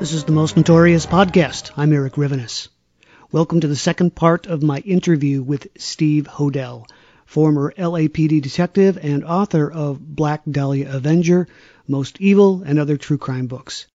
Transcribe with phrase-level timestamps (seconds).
[0.00, 1.72] This is the Most Notorious Podcast.
[1.76, 2.68] I'm Eric Rivenes.
[3.30, 6.86] Welcome to the second part of my interview with Steve Hodel,
[7.26, 11.48] former LAPD detective and author of Black Dahlia Avenger,
[11.86, 13.88] Most Evil, and other true crime books.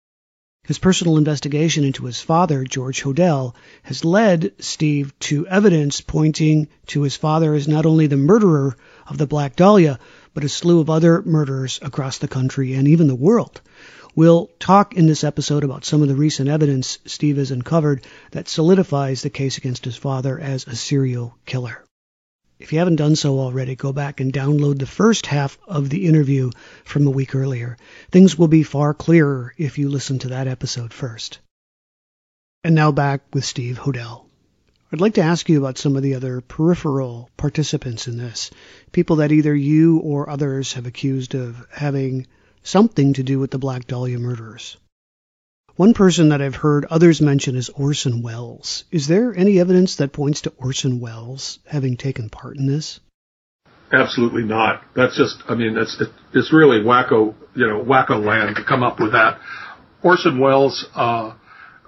[0.68, 7.02] His personal investigation into his father, George Hodel, has led Steve to evidence pointing to
[7.02, 8.78] his father as not only the murderer
[9.08, 9.98] of the Black Dahlia,
[10.36, 13.60] but a slew of other murders across the country and even the world.
[14.16, 18.48] We'll talk in this episode about some of the recent evidence Steve has uncovered that
[18.48, 21.84] solidifies the case against his father as a serial killer.
[22.58, 26.06] If you haven't done so already, go back and download the first half of the
[26.06, 26.52] interview
[26.86, 27.76] from a week earlier.
[28.10, 31.40] Things will be far clearer if you listen to that episode first.
[32.64, 34.28] And now back with Steve Hodel.
[34.94, 38.50] I'd like to ask you about some of the other peripheral participants in this,
[38.94, 42.28] people that either you or others have accused of having
[42.66, 44.78] something to do with the Black Dahlia murders.
[45.76, 48.86] One person that I've heard others mention is Orson Welles.
[48.92, 53.00] Is there any evidence that points to Orson Welles having taken part in this?
[53.92, 54.82] Absolutely not.
[54.96, 56.02] That's just, I mean, it's
[56.34, 59.38] it's really wacko, you know, wacko land to come up with that.
[60.02, 61.34] Orson Welles, uh,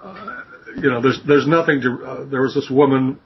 [0.02, 0.42] uh,
[0.76, 2.04] you know, there's there's nothing to.
[2.04, 3.18] Uh, there was this woman.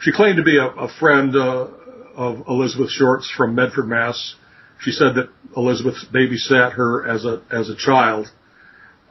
[0.00, 1.66] She claimed to be a, a friend uh,
[2.14, 4.36] of Elizabeth Short's from Medford, Mass.
[4.80, 8.30] She said that Elizabeth babysat her as a as a child,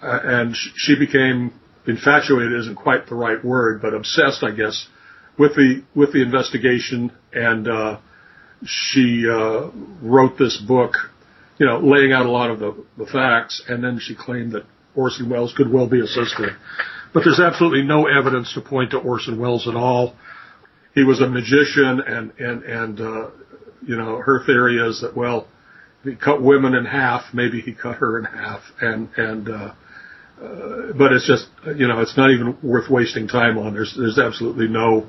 [0.02, 1.54] uh, and she became
[1.88, 4.88] infatuated isn't quite the right word, but obsessed, I guess,
[5.38, 8.00] with the with the investigation, and uh,
[8.66, 9.70] she uh,
[10.02, 10.94] wrote this book,
[11.58, 14.64] you know, laying out a lot of the, the facts, and then she claimed that
[14.96, 16.58] Orson Welles could well be a sister.
[17.14, 20.16] But there's absolutely no evidence to point to Orson Welles at all.
[20.94, 23.30] He was a magician, and and and uh,
[23.86, 25.48] you know, her theory is that well,
[26.08, 27.34] he cut women in half.
[27.34, 29.74] Maybe he cut her in half, and and uh,
[30.42, 31.48] uh, but it's just
[31.78, 33.74] you know it's not even worth wasting time on.
[33.74, 35.08] There's there's absolutely no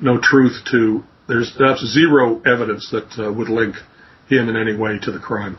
[0.00, 1.02] no truth to.
[1.28, 3.76] There's that's zero evidence that uh, would link
[4.28, 5.58] him in any way to the crime.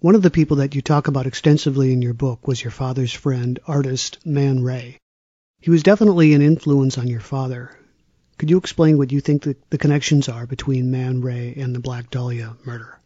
[0.00, 3.12] One of the people that you talk about extensively in your book was your father's
[3.12, 4.98] friend, artist Man Ray.
[5.60, 7.70] He was definitely an influence on your father.
[8.40, 11.78] Could you explain what you think the, the connections are between Man Ray and the
[11.78, 12.98] Black Dahlia murder?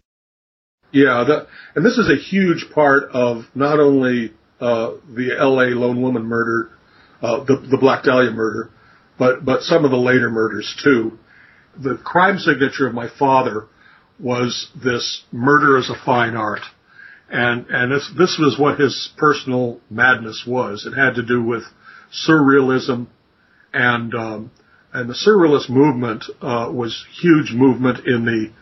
[0.92, 5.74] Yeah, the, and this is a huge part of not only uh, the L.A.
[5.74, 6.70] lone woman murder,
[7.20, 8.70] uh, the, the Black Dahlia murder,
[9.18, 11.18] but but some of the later murders too.
[11.82, 13.66] The crime signature of my father
[14.20, 16.62] was this murder as a fine art,
[17.28, 20.86] and and this this was what his personal madness was.
[20.86, 21.64] It had to do with
[22.12, 23.08] surrealism
[23.72, 24.52] and um,
[24.94, 28.52] and the Surrealist movement uh, was huge movement in the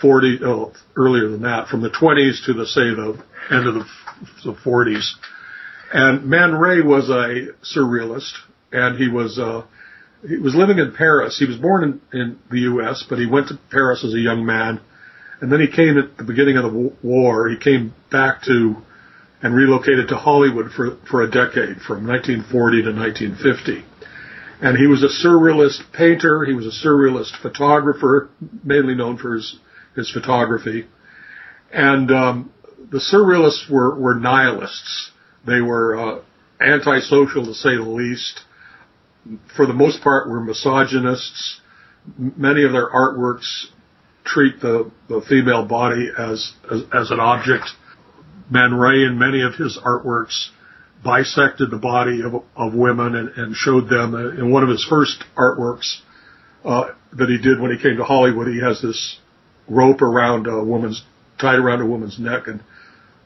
[0.00, 3.84] 40, oh, earlier than that, from the 20s to the say the end of the,
[4.44, 5.10] the 40s.
[5.92, 8.32] And Man Ray was a surrealist,
[8.72, 9.64] and he was uh,
[10.26, 11.38] he was living in Paris.
[11.38, 14.44] He was born in, in the U.S., but he went to Paris as a young
[14.44, 14.80] man,
[15.40, 17.48] and then he came at the beginning of the war.
[17.48, 18.76] He came back to
[19.42, 23.93] and relocated to Hollywood for for a decade, from 1940 to 1950.
[24.60, 26.44] And he was a surrealist painter.
[26.44, 28.30] He was a surrealist photographer,
[28.62, 29.56] mainly known for his
[29.96, 30.86] his photography.
[31.72, 32.52] And um,
[32.90, 35.10] the surrealists were were nihilists.
[35.46, 36.22] They were uh,
[36.60, 38.40] antisocial, to say the least
[39.56, 41.60] for the most part, were misogynists.
[42.18, 43.66] Many of their artworks
[44.24, 47.64] treat the, the female body as, as, as an object.
[48.50, 50.48] Man Ray, in many of his artworks,
[51.04, 54.14] bisected the body of, of women and, and showed them.
[54.14, 56.00] Uh, in one of his first artworks
[56.64, 59.18] uh, that he did when he came to Hollywood, he has this
[59.68, 61.02] rope around a woman's
[61.38, 62.62] tied around a woman's neck, and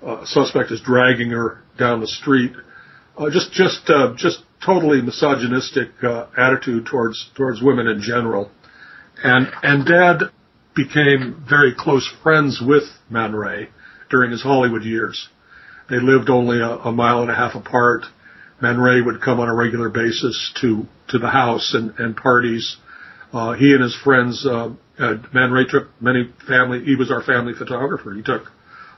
[0.03, 2.53] uh, a suspect is dragging her down the street.
[3.17, 8.51] Uh, just, just, uh, just totally misogynistic uh, attitude towards towards women in general,
[9.23, 10.31] and and Dad
[10.75, 13.69] became very close friends with Man Ray
[14.11, 15.29] during his Hollywood years.
[15.91, 18.03] They lived only a, a mile and a half apart.
[18.61, 22.77] Man Ray would come on a regular basis to to the house and and parties.
[23.33, 26.85] Uh, he and his friends, uh, Man Ray took many family.
[26.85, 28.15] He was our family photographer.
[28.15, 28.45] He took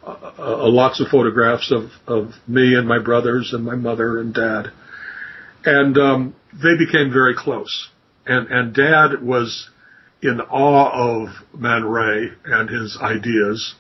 [0.06, 4.32] uh, uh, lots of photographs of of me and my brothers and my mother and
[4.32, 4.72] dad
[5.64, 7.88] and um, they became very close.
[8.26, 9.68] And and Dad was
[10.22, 11.28] in awe of
[11.58, 13.74] Man Ray and his ideas.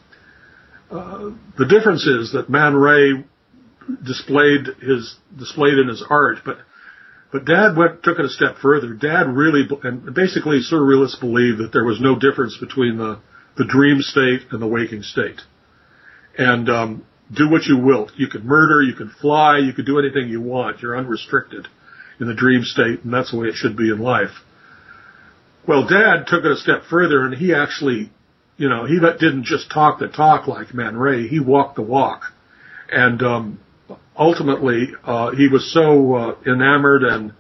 [0.90, 3.24] Uh, the difference is that Man Ray
[4.04, 6.58] displayed his displayed in his art, but
[7.32, 8.94] but Dad went took it a step further.
[8.94, 13.20] Dad really and basically surrealists believed that there was no difference between the
[13.56, 15.40] the dream state and the waking state,
[16.36, 18.08] and um, do what you will.
[18.16, 20.80] You could murder, you could fly, you could do anything you want.
[20.82, 21.68] You're unrestricted
[22.18, 24.30] in the dream state, and that's the way it should be in life.
[25.66, 28.10] Well, Dad took it a step further, and he actually,
[28.60, 31.26] you know, he didn't just talk the talk like Man Ray.
[31.26, 32.24] He walked the walk,
[32.92, 33.60] and um,
[34.14, 37.32] ultimately, uh, he was so uh, enamored, and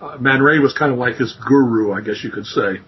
[0.00, 2.80] uh, Man Ray was kind of like his guru, I guess you could say.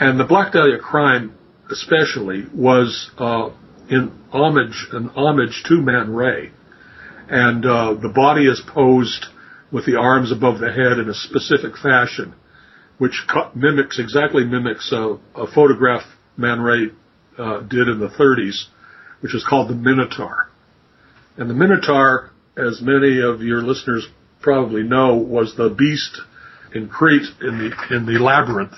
[0.00, 1.34] And the Black Dahlia crime,
[1.70, 3.50] especially, was uh,
[3.90, 6.50] in homage, an homage to Man Ray.
[7.28, 9.26] And uh, the body is posed
[9.70, 12.34] with the arms above the head in a specific fashion,
[12.96, 16.04] which mimics, exactly mimics a, a photograph
[16.36, 16.88] Man Ray
[17.38, 18.64] uh, did in the 30s,
[19.20, 20.50] which is called the Minotaur.
[21.36, 24.06] And the Minotaur, as many of your listeners
[24.40, 26.20] probably know, was the beast
[26.74, 28.74] in Crete in the, in the labyrinth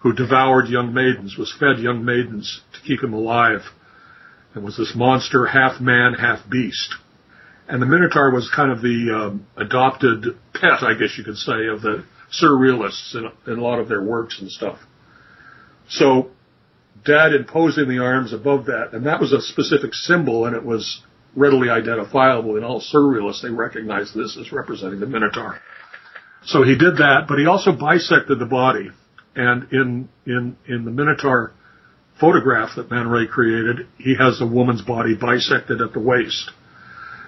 [0.00, 3.60] who devoured young maidens, was fed young maidens to keep him alive
[4.54, 6.94] and was this monster, half man, half beast.
[7.68, 11.66] And the Minotaur was kind of the um, adopted pet, I guess you could say,
[11.66, 12.04] of the
[12.42, 14.78] surrealists in, in a lot of their works and stuff.
[15.88, 16.30] So
[17.04, 21.02] Dad imposing the arms above that, and that was a specific symbol, and it was
[21.34, 23.42] readily identifiable in all surrealists.
[23.42, 25.58] They recognized this as representing the Minotaur.
[26.44, 28.90] So he did that, but he also bisected the body.
[29.36, 31.52] And in in in the Minotaur
[32.18, 36.50] photograph that Man Ray created, he has a woman's body bisected at the waist.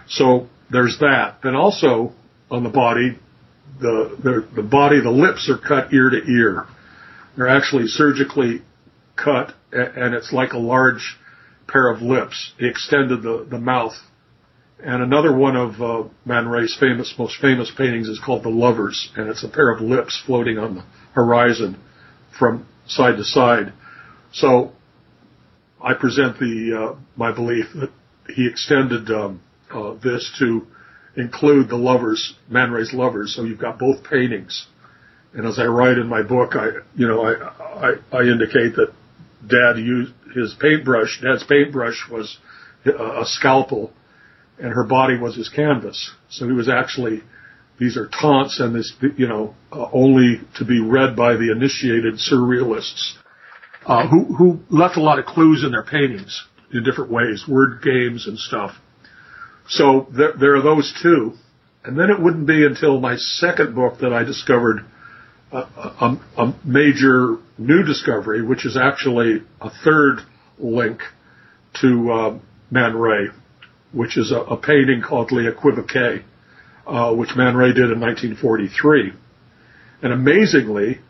[0.08, 1.38] So there's that.
[1.42, 2.12] Then also
[2.50, 3.19] on the body,
[3.80, 6.66] the, the, the body, the lips are cut ear to ear.
[7.36, 8.62] They're actually surgically
[9.16, 11.17] cut and it's like a large
[11.67, 12.52] pair of lips.
[12.58, 13.94] He extended the, the mouth.
[14.84, 19.10] And another one of uh, Man Ray's famous, most famous paintings is called The Lovers,
[19.17, 21.81] and it's a pair of lips floating on the horizon
[22.36, 23.72] from side to side.
[24.32, 24.72] So
[25.81, 27.91] I present the uh, my belief that
[28.34, 30.67] he extended um, uh, this to
[31.17, 33.34] include the lovers, Man Ray's lovers.
[33.36, 34.67] So you've got both paintings.
[35.34, 38.93] And as I write in my book, I, you know, I, I, I indicate that
[39.46, 41.20] Dad used his paintbrush.
[41.20, 42.39] Dad's paintbrush was
[42.84, 43.93] a, a scalpel,
[44.58, 46.11] and her body was his canvas.
[46.29, 47.22] So he was actually
[47.82, 52.15] these are taunts and this, you know, uh, only to be read by the initiated
[52.15, 53.15] surrealists,
[53.87, 57.82] uh, who, who left a lot of clues in their paintings in different ways, word
[57.82, 58.77] games and stuff.
[59.69, 61.32] So there, there are those two.
[61.84, 64.84] And then it wouldn't be until my second book that I discovered
[65.53, 70.21] a, a, major new discovery, which is actually a third
[70.59, 71.01] link
[71.81, 72.39] to uh,
[72.71, 73.29] Man Ray,
[73.93, 76.23] which is a, a painting called Les Equivoques,
[76.87, 79.13] uh, which Man Ray did in 1943.
[80.03, 81.01] And amazingly,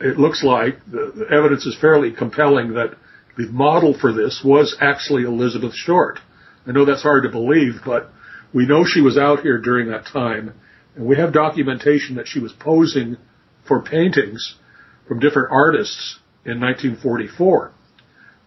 [0.00, 2.96] it looks like the, the evidence is fairly compelling that
[3.36, 6.18] the model for this was actually Elizabeth Short.
[6.66, 8.10] I know that's hard to believe, but
[8.52, 10.54] we know she was out here during that time,
[10.96, 13.16] and we have documentation that she was posing
[13.68, 14.56] for paintings
[15.06, 17.72] from different artists in 1944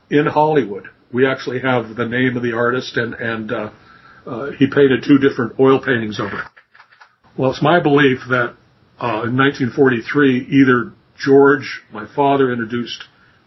[0.09, 0.87] in Hollywood.
[1.13, 3.71] We actually have the name of the artist, and and uh,
[4.25, 6.45] uh, he painted two different oil paintings of it.
[7.37, 8.55] Well, it's my belief that
[8.99, 13.03] uh, in 1943, either George, my father, introduced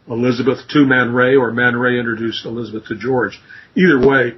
[0.09, 3.41] Elizabeth to Man Ray, or Man Ray introduced Elizabeth to George.
[3.77, 4.35] Either way,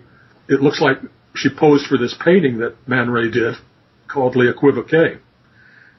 [0.49, 0.99] it looks like
[1.35, 3.55] she posed for this painting that Man Ray did
[4.09, 5.21] called L'Equivoque.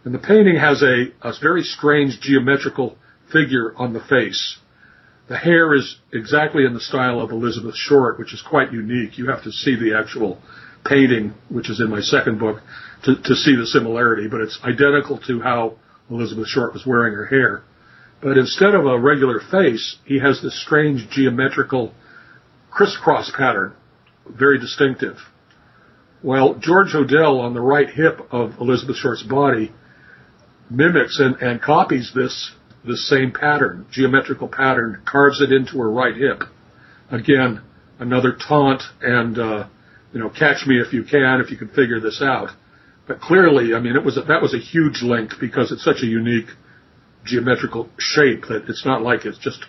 [0.08, 2.96] And the painting has a, a very strange geometrical
[3.30, 4.56] figure on the face.
[5.28, 9.18] The hair is exactly in the style of Elizabeth Short, which is quite unique.
[9.18, 10.42] You have to see the actual
[10.86, 12.62] painting, which is in my second book,
[13.04, 15.76] to, to see the similarity, but it's identical to how
[16.10, 17.64] Elizabeth Short was wearing her hair.
[18.22, 21.94] But instead of a regular face, he has this strange geometrical
[22.72, 23.74] crisscross pattern,
[24.26, 25.18] very distinctive.
[26.24, 29.74] Well, George Hodel on the right hip of Elizabeth Short's body
[30.70, 32.52] mimics and, and copies this
[32.86, 36.44] this same pattern, geometrical pattern, carves it into her right hip.
[37.12, 37.62] Again,
[38.00, 39.68] another taunt and uh,
[40.14, 42.50] you know, catch me if you can, if you can figure this out.
[43.08, 46.02] But clearly, I mean, it was a, that was a huge link because it's such
[46.02, 46.48] a unique
[47.26, 49.66] geometrical shape that it's not like it's just,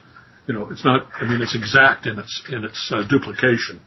[0.46, 1.06] you know, it's not.
[1.20, 3.80] I mean, it's exact in its in its uh, duplication.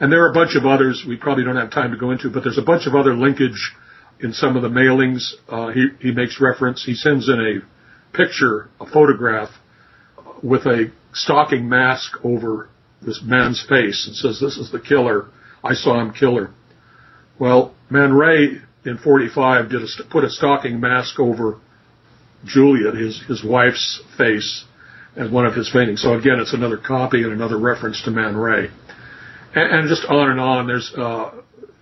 [0.00, 2.28] And there are a bunch of others we probably don't have time to go into,
[2.28, 3.72] but there's a bunch of other linkage
[4.20, 5.32] in some of the mailings.
[5.48, 6.84] Uh, he he makes reference.
[6.84, 9.50] He sends in a picture, a photograph
[10.42, 12.68] with a stocking mask over
[13.02, 15.26] this man's face and says, "This is the killer."
[15.64, 16.50] I saw him kill her.
[17.38, 21.58] Well, Man Ray in 45 did a, put a stocking mask over
[22.44, 24.64] Juliet, his, his wife's face,
[25.16, 26.02] as one of his paintings.
[26.02, 28.68] So again, it's another copy and another reference to Man Ray.
[29.54, 31.32] And, and just on and on, there's, uh,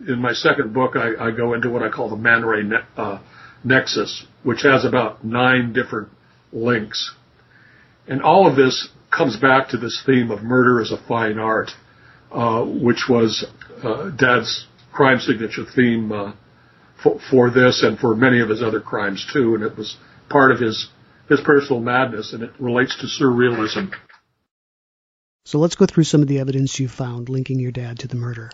[0.06, 2.86] in my second book, I, I go into what I call the Man Ray ne-
[2.96, 3.18] uh,
[3.64, 6.08] Nexus, which has about nine different
[6.52, 7.14] links.
[8.06, 11.70] And all of this comes back to this theme of murder as a fine art,
[12.30, 13.46] uh, which was
[13.82, 16.32] uh, Dad's crime signature theme uh,
[17.02, 19.96] for, for this and for many of his other crimes too, and it was
[20.28, 20.88] part of his
[21.28, 23.92] his personal madness, and it relates to surrealism.
[25.46, 28.16] So let's go through some of the evidence you found linking your dad to the
[28.16, 28.50] murder.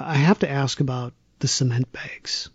[0.00, 2.48] I have to ask about the cement bags.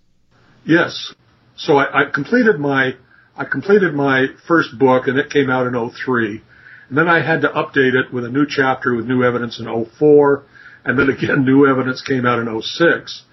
[0.66, 1.14] Yes.
[1.58, 2.94] So I, I completed my
[3.38, 6.42] I completed my first book, and it came out in 03.
[6.90, 9.66] And then I had to update it with a new chapter with new evidence in
[9.66, 10.46] 04
[10.86, 13.24] and then again, new evidence came out in 06.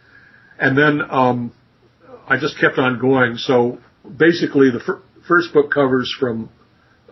[0.58, 1.52] And then um,
[2.26, 3.36] I just kept on going.
[3.36, 6.50] So basically, the fir- first book covers from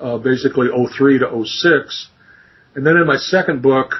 [0.01, 2.09] uh, basically 03 to 06.
[2.75, 3.93] And then in my second book,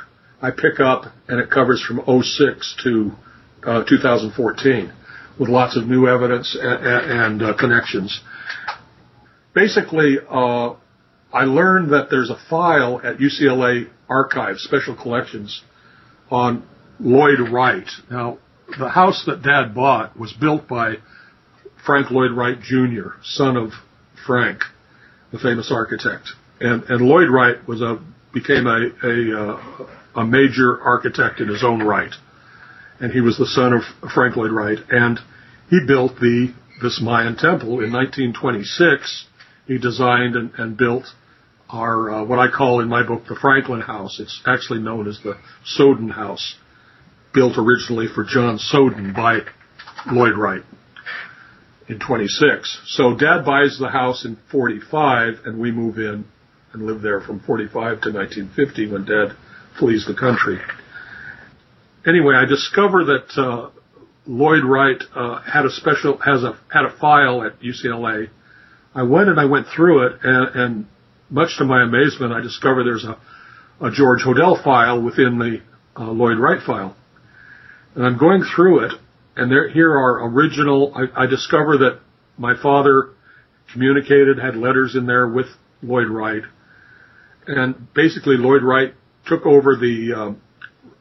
[0.43, 3.13] I pick up and it covers from 06 to
[3.65, 4.93] uh, 2014
[5.39, 8.21] with lots of new evidence and, and uh, connections.
[9.55, 10.75] Basically, uh,
[11.33, 15.63] I learned that there's a file at UCLA Archives, Special Collections,
[16.31, 16.67] on
[16.99, 17.89] Lloyd Wright.
[18.11, 18.39] Now,
[18.79, 20.97] the house that Dad bought was built by
[21.85, 23.71] Frank Lloyd Wright Jr., son of
[24.27, 24.63] Frank,
[25.33, 26.29] the famous architect.
[26.61, 27.99] And, and Lloyd Wright was a
[28.33, 32.15] became a a, uh, a major architect in his own right,
[33.01, 35.19] and he was the son of Frank Lloyd Wright, and
[35.69, 36.53] he built the
[36.83, 39.27] this Mayan temple in 1926.
[39.67, 41.05] He designed and, and built
[41.69, 44.19] our, uh, what I call in my book the Franklin House.
[44.19, 46.57] It's actually known as the Sowden House,
[47.33, 49.41] built originally for John Sowden by
[50.11, 50.63] Lloyd Wright
[51.89, 52.81] in 26.
[52.87, 56.25] So Dad buys the house in 45, and we move in
[56.73, 59.37] and live there from 45 to 1950 when Dad
[59.79, 60.59] flees the country.
[62.07, 63.71] Anyway, I discover that uh,
[64.27, 68.29] Lloyd Wright uh, had a special has a had a file at UCLA.
[68.95, 70.87] I went and I went through it, and, and
[71.31, 73.19] much to my amazement, I discover there's a,
[73.81, 75.63] a George Hodel file within the
[75.97, 76.97] uh, Lloyd Wright file.
[77.95, 78.93] And I'm going through it,
[79.37, 82.01] and there, here are original, I, I discover that
[82.37, 83.11] my father
[83.73, 85.47] communicated, had letters in there with
[85.83, 86.43] Lloyd Wright.
[87.47, 88.95] And basically Lloyd Wright
[89.27, 90.43] took over the, um,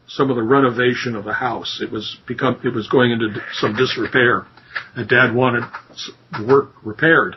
[0.08, 1.80] some of the renovation of the house.
[1.82, 4.46] It was become, it was going into some disrepair
[4.96, 5.64] and dad wanted
[6.46, 7.36] work repaired.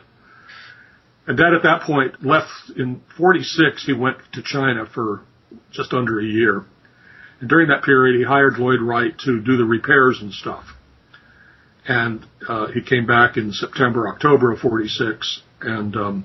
[1.26, 3.84] And Dad at that point left in 46.
[3.86, 5.22] He went to China for
[5.70, 6.64] just under a year.
[7.40, 10.64] And during that period, he hired Lloyd Wright to do the repairs and stuff.
[11.86, 15.42] And uh, he came back in September, October of 46.
[15.60, 16.24] And um,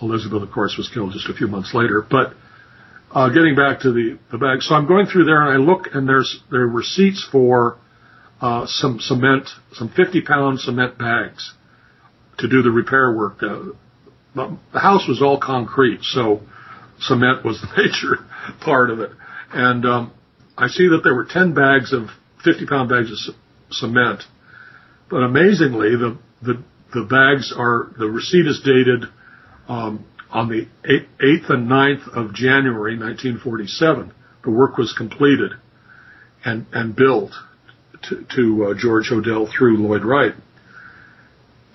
[0.00, 2.06] Elizabeth, of course, was killed just a few months later.
[2.08, 2.34] But
[3.16, 5.86] uh, getting back to the, the bag, so I'm going through there and I look
[5.94, 7.78] and there's there are receipts for
[8.42, 11.54] uh, some cement, some 50 pound cement bags
[12.40, 13.42] to do the repair work.
[13.42, 13.70] Uh,
[14.34, 16.42] the house was all concrete, so
[17.00, 18.26] cement was the major
[18.60, 19.12] part of it.
[19.50, 20.12] And um,
[20.58, 22.08] I see that there were 10 bags of
[22.44, 24.24] 50 pound bags of c- cement,
[25.08, 29.04] but amazingly, the the the bags are the receipt is dated
[29.68, 30.04] um,
[30.36, 34.12] on the 8th and 9th of January 1947.
[34.44, 35.52] The work was completed
[36.44, 40.34] and and to, to uh, George Hodel through Lloyd Wright.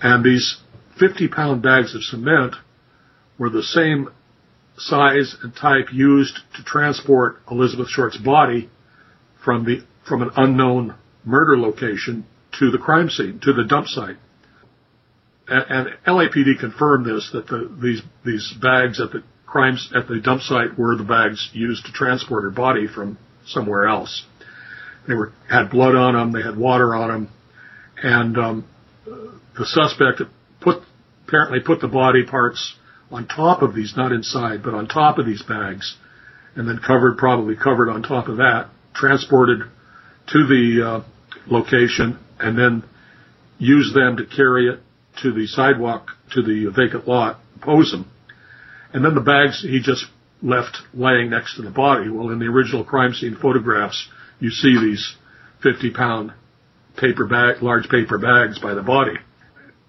[0.00, 0.58] And these
[1.00, 2.54] 50 pound bags of cement
[3.36, 4.08] were the same
[4.78, 8.70] size and type used to transport Elizabeth Short's body
[9.44, 12.26] from the from an unknown murder location
[12.60, 14.18] to the crime scene, to the dump site.
[15.48, 20.20] And, and LAPD confirmed this that the, these these bags at the crimes at the
[20.20, 24.24] dump site were the bags used to transport her body from somewhere else.
[25.06, 27.28] They were had blood on them, they had water on them,
[28.02, 28.64] and um,
[29.04, 30.22] the suspect
[30.60, 30.82] put
[31.26, 32.74] apparently put the body parts
[33.10, 35.96] on top of these, not inside, but on top of these bags,
[36.54, 39.60] and then covered, probably covered on top of that, transported
[40.28, 41.04] to the uh,
[41.46, 42.84] location, and then
[43.58, 44.80] used them to carry it
[45.22, 48.10] to the sidewalk, to the vacant lot, pose them.
[48.92, 50.06] And then the bags he just
[50.42, 52.08] left laying next to the body.
[52.08, 54.08] Well, in the original crime scene photographs,
[54.40, 55.16] you see these
[55.62, 56.32] 50 pound
[56.96, 59.14] paper bag, large paper bags by the body.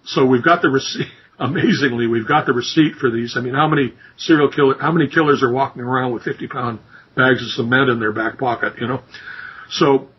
[0.05, 1.07] So we've got the receipt.
[1.39, 3.35] Amazingly, we've got the receipt for these.
[3.35, 6.79] I mean, how many serial killer, how many killers are walking around with 50 pound
[7.15, 9.01] bags of cement in their back pocket, you know?
[9.69, 10.09] So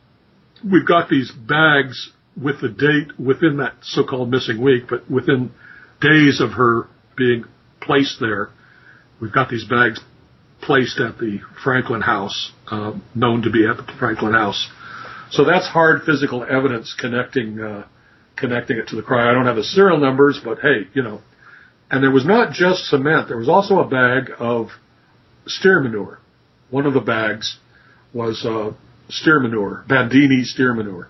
[0.64, 5.52] we've got these bags with the date within that so-called missing week, but within
[6.00, 7.44] days of her being
[7.80, 8.50] placed there,
[9.20, 10.00] we've got these bags
[10.62, 14.68] placed at the Franklin house, uh, known to be at the Franklin house.
[15.30, 17.86] So that's hard physical evidence connecting uh,
[18.36, 19.28] connecting it to the crime.
[19.28, 21.20] I don't have the serial numbers, but hey, you know.
[21.90, 23.28] And there was not just cement.
[23.28, 24.68] There was also a bag of
[25.46, 26.18] steer manure.
[26.70, 27.58] One of the bags
[28.12, 28.72] was uh,
[29.08, 31.08] steer manure, Bandini steer manure.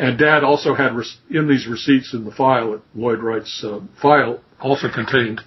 [0.00, 0.92] And Dad also had
[1.28, 5.42] in these receipts in the file at Lloyd Wright's uh, file also contained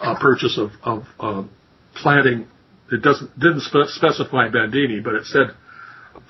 [0.00, 1.46] a purchase of, of uh,
[1.96, 2.46] planting.
[2.90, 5.48] It doesn't didn't spe- specify Bandini, but it said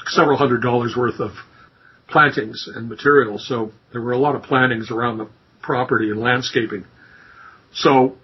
[0.06, 1.30] several hundred dollars worth of
[2.08, 3.46] plantings and materials.
[3.46, 5.28] So there were a lot of plantings around the
[5.62, 6.84] property and landscaping.
[7.72, 8.16] So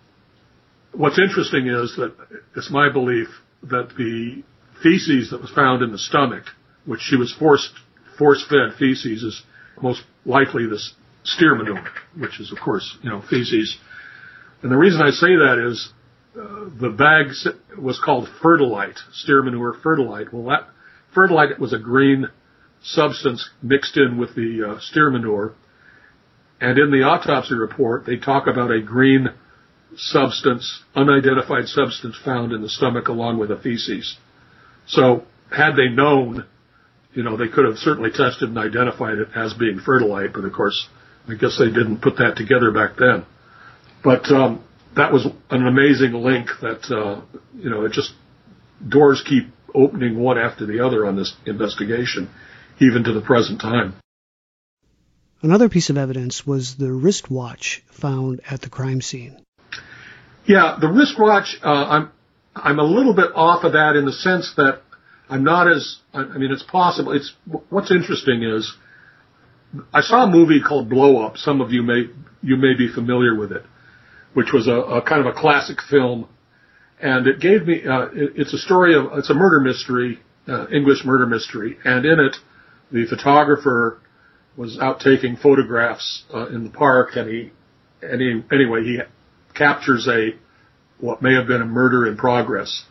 [0.92, 2.12] what's interesting is that
[2.56, 3.28] it's my belief
[3.62, 4.42] that the
[4.82, 6.46] feces that was found in the stomach,
[6.84, 7.74] which she was forced
[8.18, 9.42] force fed feces, is
[9.82, 11.84] most likely this steer manure,
[12.16, 13.76] which is of course you know feces.
[14.62, 15.92] And the reason I say that is
[16.38, 17.32] uh, the bag
[17.78, 20.32] was called fertilite, steer manure fertilite.
[20.32, 20.68] Well, that
[21.14, 22.28] fertilite was a green
[22.82, 25.54] substance mixed in with the uh, steer manure.
[26.60, 29.28] And in the autopsy report, they talk about a green
[29.96, 34.16] substance, unidentified substance found in the stomach along with the feces.
[34.86, 36.46] So had they known,
[37.16, 40.52] you know, they could have certainly tested and identified it as being fertilite, but of
[40.52, 40.86] course,
[41.26, 43.24] I guess they didn't put that together back then.
[44.04, 44.62] But um,
[44.94, 47.22] that was an amazing link that, uh,
[47.56, 48.12] you know, it just
[48.86, 52.28] doors keep opening one after the other on this investigation
[52.80, 53.94] even to the present time.
[55.40, 59.42] Another piece of evidence was the wristwatch found at the crime scene.
[60.44, 61.56] Yeah, the wristwatch.
[61.64, 62.10] Uh, I'm
[62.54, 64.82] I'm a little bit off of that in the sense that
[65.28, 65.98] I'm not as.
[66.12, 67.12] I mean, it's possible.
[67.12, 67.32] It's
[67.70, 68.74] what's interesting is
[69.92, 71.36] I saw a movie called Blow Up.
[71.36, 72.04] Some of you may
[72.42, 73.64] you may be familiar with it,
[74.34, 76.28] which was a, a kind of a classic film,
[77.00, 77.82] and it gave me.
[77.84, 82.04] Uh, it, it's a story of it's a murder mystery, uh, English murder mystery, and
[82.04, 82.36] in it
[82.90, 84.00] the photographer
[84.56, 87.52] was out taking photographs uh, in the park, and he,
[88.00, 89.00] and he, anyway, he
[89.54, 90.30] captures a
[90.98, 92.84] what may have been a murder in progress,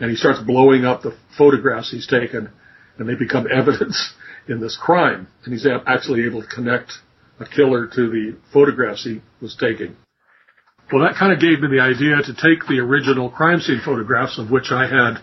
[0.00, 2.50] and he starts blowing up the photographs he's taken,
[2.98, 4.12] and they become evidence
[4.48, 6.92] in this crime, and he's actually able to connect
[7.40, 9.94] a killer to the photographs he was taking.
[10.92, 14.38] Well, that kind of gave me the idea to take the original crime scene photographs,
[14.38, 15.20] of which I had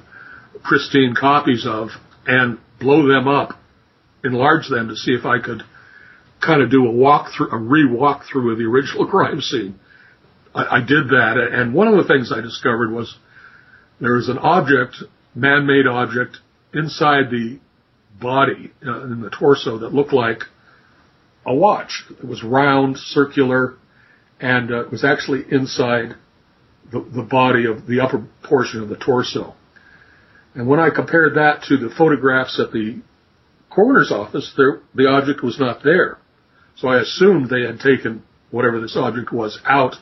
[0.64, 1.90] pristine copies of,
[2.28, 3.60] and blow them up
[4.26, 5.62] enlarge them to see if I could
[6.46, 9.80] kind of do a walk through, a re-walk through of the original crime scene.
[10.54, 13.16] I, I did that, and one of the things I discovered was
[14.00, 14.98] there was an object,
[15.34, 16.38] man-made object,
[16.74, 17.60] inside the
[18.20, 20.44] body, uh, in the torso, that looked like
[21.46, 22.04] a watch.
[22.10, 23.76] It was round, circular,
[24.40, 26.16] and uh, it was actually inside
[26.92, 29.56] the, the body of the upper portion of the torso.
[30.54, 33.02] And when I compared that to the photographs at the
[33.70, 36.18] coroner's office, there, the object was not there.
[36.78, 39.96] So I assumed they had taken whatever this object was out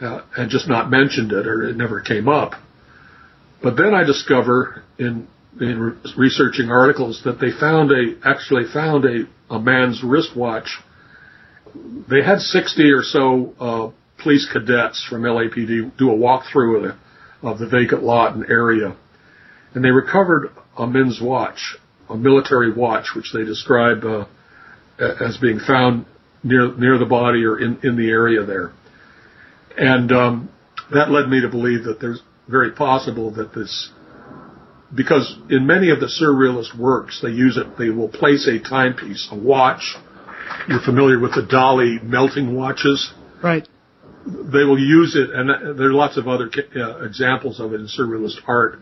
[0.00, 2.52] uh, and just not mentioned it or it never came up.
[3.62, 5.28] But then I discover in
[5.60, 10.78] in re- researching articles that they found a actually found a, a man's wristwatch.
[12.08, 17.48] They had 60 or so uh, police cadets from LAPD do a walkthrough of the
[17.48, 18.96] of the vacant lot and area,
[19.74, 21.76] and they recovered a men's watch,
[22.08, 24.26] a military watch, which they describe uh,
[24.98, 26.06] as being found
[26.42, 28.72] near near the body or in in the area there,
[29.76, 30.50] and um,
[30.92, 33.90] that led me to believe that there's very possible that this
[34.94, 39.28] because in many of the surrealist works they use it they will place a timepiece
[39.30, 39.96] a watch.
[40.68, 43.12] You're familiar with the Dali melting watches?
[43.42, 43.66] Right.
[44.24, 47.88] they will use it and there are lots of other uh, examples of it in
[47.88, 48.78] surrealist art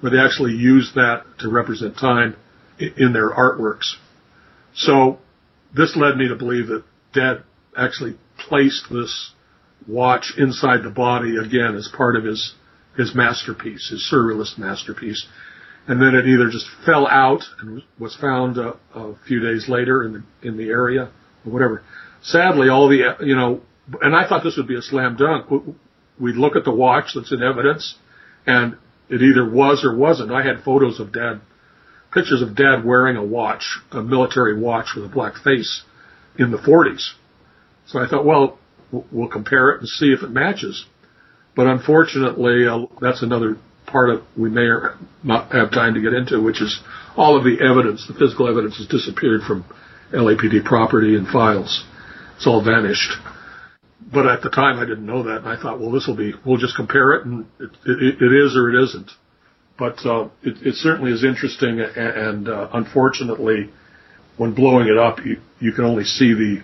[0.00, 2.36] where they actually use that to represent time
[2.78, 3.94] in their artworks.
[4.74, 5.18] So
[5.74, 7.42] this led me to believe that dad
[7.76, 9.32] actually placed this
[9.86, 12.54] watch inside the body again as part of his
[12.98, 15.26] his masterpiece, his surrealist masterpiece.
[15.86, 20.04] And then it either just fell out and was found a, a few days later
[20.04, 21.10] in the in the area
[21.46, 21.82] or whatever.
[22.22, 23.62] Sadly, all the you know,
[24.02, 25.50] and I thought this would be a slam dunk.
[25.50, 25.74] We-
[26.20, 27.94] We'd look at the watch that's in evidence,
[28.44, 28.76] and
[29.08, 30.32] it either was or wasn't.
[30.32, 31.40] I had photos of dad,
[32.12, 35.84] pictures of dad wearing a watch, a military watch with a black face,
[36.36, 37.12] in the 40s.
[37.86, 38.58] So I thought, well,
[38.90, 40.86] we'll compare it and see if it matches.
[41.58, 44.94] But unfortunately, uh, that's another part of we may or
[45.24, 46.78] not have time to get into, which is
[47.16, 49.64] all of the evidence, the physical evidence has disappeared from
[50.12, 51.84] LAPD property and files.
[52.36, 53.10] It's all vanished.
[54.00, 56.32] But at the time, I didn't know that, and I thought, well, this will be,
[56.46, 59.10] we'll just compare it, and it, it, it is or it isn't.
[59.76, 63.70] But uh, it, it certainly is interesting, and, uh, unfortunately,
[64.36, 66.62] when blowing it up, you, you can only see the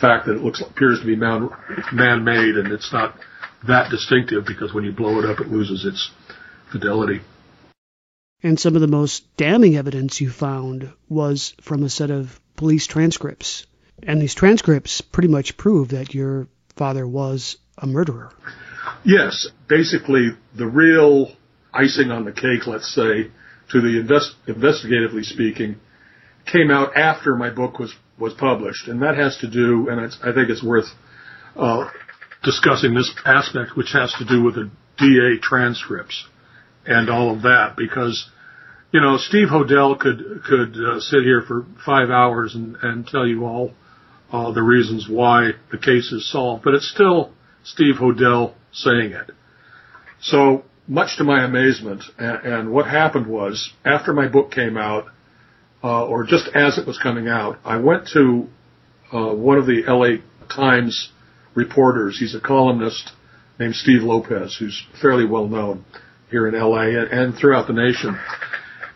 [0.00, 1.50] fact that it looks appears to be man,
[1.92, 3.14] man-made, and it's not
[3.66, 6.10] that distinctive because when you blow it up, it loses its
[6.72, 7.20] fidelity.
[8.42, 12.86] And some of the most damning evidence you found was from a set of police
[12.86, 13.66] transcripts.
[14.02, 18.32] And these transcripts pretty much prove that your father was a murderer.
[19.04, 21.32] Yes, basically the real
[21.72, 23.30] icing on the cake, let's say,
[23.72, 25.78] to the invest, investigatively speaking,
[26.46, 30.18] came out after my book was was published, and that has to do, and it's,
[30.22, 30.88] I think it's worth
[31.56, 31.88] uh,
[32.42, 36.26] discussing this aspect, which has to do with the DA transcripts
[36.86, 38.30] and all of that, because
[38.92, 43.26] you know Steve Hodel could could uh, sit here for five hours and, and tell
[43.26, 43.72] you all
[44.32, 47.32] uh, the reasons why the case is solved, but it's still
[47.64, 49.30] Steve Hodel saying it.
[50.20, 55.06] So much to my amazement, and, and what happened was after my book came out,
[55.82, 58.48] uh, or just as it was coming out, I went to
[59.12, 60.22] uh, one of the LA
[60.54, 61.10] Times
[61.54, 62.18] reporters.
[62.18, 63.10] He's a columnist
[63.58, 65.84] named Steve Lopez, who's fairly well known
[66.30, 68.18] here in LA and, and throughout the nation.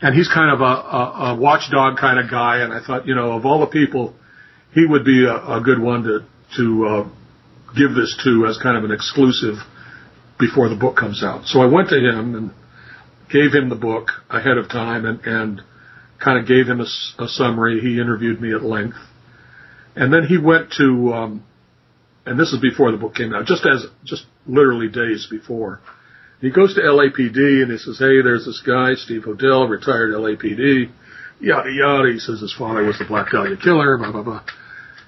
[0.00, 2.58] And he's kind of a, a, a watchdog kind of guy.
[2.62, 4.14] And I thought, you know, of all the people,
[4.72, 7.08] he would be a, a good one to to uh,
[7.76, 9.56] give this to as kind of an exclusive
[10.38, 11.46] before the book comes out.
[11.46, 12.50] So I went to him and
[13.32, 15.62] gave him the book ahead of time and, and
[16.22, 17.80] kind of gave him a summary.
[17.80, 18.96] He interviewed me at length.
[19.96, 21.44] And then he went to, um,
[22.26, 25.80] and this is before the book came out, just as, just literally days before.
[26.40, 30.90] He goes to LAPD and he says, hey, there's this guy, Steve Hodel, retired LAPD,
[31.40, 32.12] yada yada.
[32.12, 34.42] He says his father was the Black Dahlia killer, blah, blah, blah.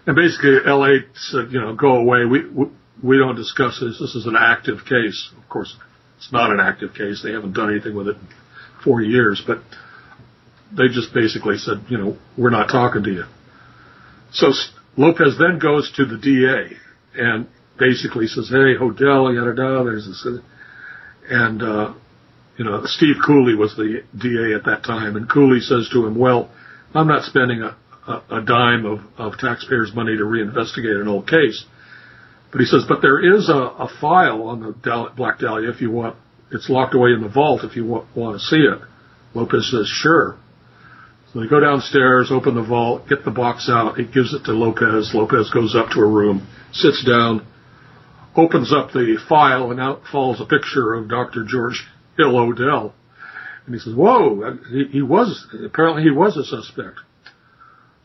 [0.07, 2.25] And basically LA said, you know, go away.
[2.25, 2.67] We, we,
[3.03, 3.99] we don't discuss this.
[3.99, 5.31] This is an active case.
[5.37, 5.77] Of course,
[6.17, 7.23] it's not an active case.
[7.23, 8.29] They haven't done anything with it in
[8.85, 9.59] four years, but
[10.73, 13.25] they just basically said, you know, we're not talking to you.
[14.33, 14.53] So
[14.97, 16.77] Lopez then goes to the DA
[17.17, 17.49] and
[17.79, 20.39] basically says, hey, Hodel, yada yada, there's this, uh,
[21.29, 21.95] and, uh,
[22.57, 26.19] you know, Steve Cooley was the DA at that time, and Cooley says to him,
[26.19, 26.51] well,
[26.95, 27.77] I'm not spending a,
[28.07, 31.65] a, a dime of, of taxpayers' money to reinvestigate an old case.
[32.53, 35.81] But he says, but there is a, a file on the Dal- Black Dahlia if
[35.81, 36.17] you want,
[36.51, 38.81] it's locked away in the vault if you want, want to see it.
[39.35, 40.39] Lopez says, sure.
[41.37, 43.99] They go downstairs, open the vault, get the box out.
[43.99, 45.11] He gives it to Lopez.
[45.13, 47.47] Lopez goes up to a room, sits down,
[48.35, 51.45] opens up the file, and out falls a picture of Dr.
[51.47, 51.85] George
[52.17, 52.93] Hill Hodel.
[53.67, 57.01] And he says, whoa, he, he was, apparently he was a suspect.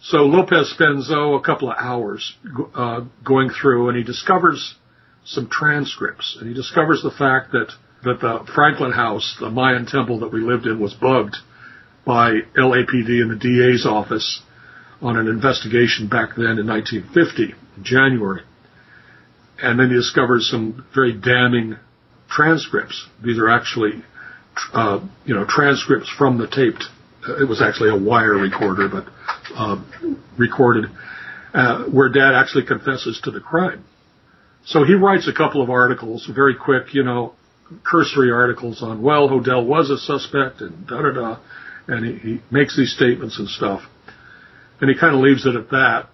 [0.01, 2.35] So Lopez spends, oh, a couple of hours
[2.75, 4.75] uh, going through and he discovers
[5.23, 7.71] some transcripts and he discovers the fact that,
[8.03, 11.37] that the Franklin house, the Mayan temple that we lived in was bugged
[12.05, 14.41] by LAPD and the DA's office
[15.01, 18.43] on an investigation back then in 1950, in January.
[19.61, 21.77] and then he discovers some very damning
[22.29, 23.07] transcripts.
[23.23, 24.03] These are actually,
[24.73, 26.85] uh, you know, transcripts from the taped.
[27.39, 29.05] It was actually a wire recorder, but
[29.55, 29.83] uh,
[30.37, 30.85] recorded,
[31.53, 33.85] uh, where Dad actually confesses to the crime.
[34.65, 37.33] So he writes a couple of articles, very quick, you know,
[37.83, 41.39] cursory articles on, well, Hodel was a suspect and da da da,
[41.87, 43.81] and he, he makes these statements and stuff,
[44.79, 46.09] and he kind of leaves it at that.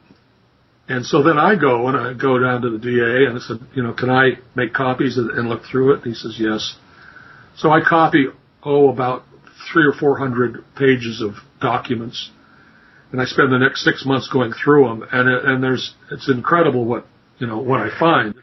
[0.89, 3.57] And so then I go and I go down to the DA and I said,
[3.75, 5.95] you know, can I make copies and look through it?
[5.97, 6.77] And he says, yes.
[7.57, 8.27] So I copy,
[8.63, 9.23] oh, about
[9.71, 12.31] three or four hundred pages of documents.
[13.11, 15.03] And I spend the next six months going through them.
[15.11, 17.05] And, and there's, it's incredible what,
[17.39, 18.35] you know, what I find.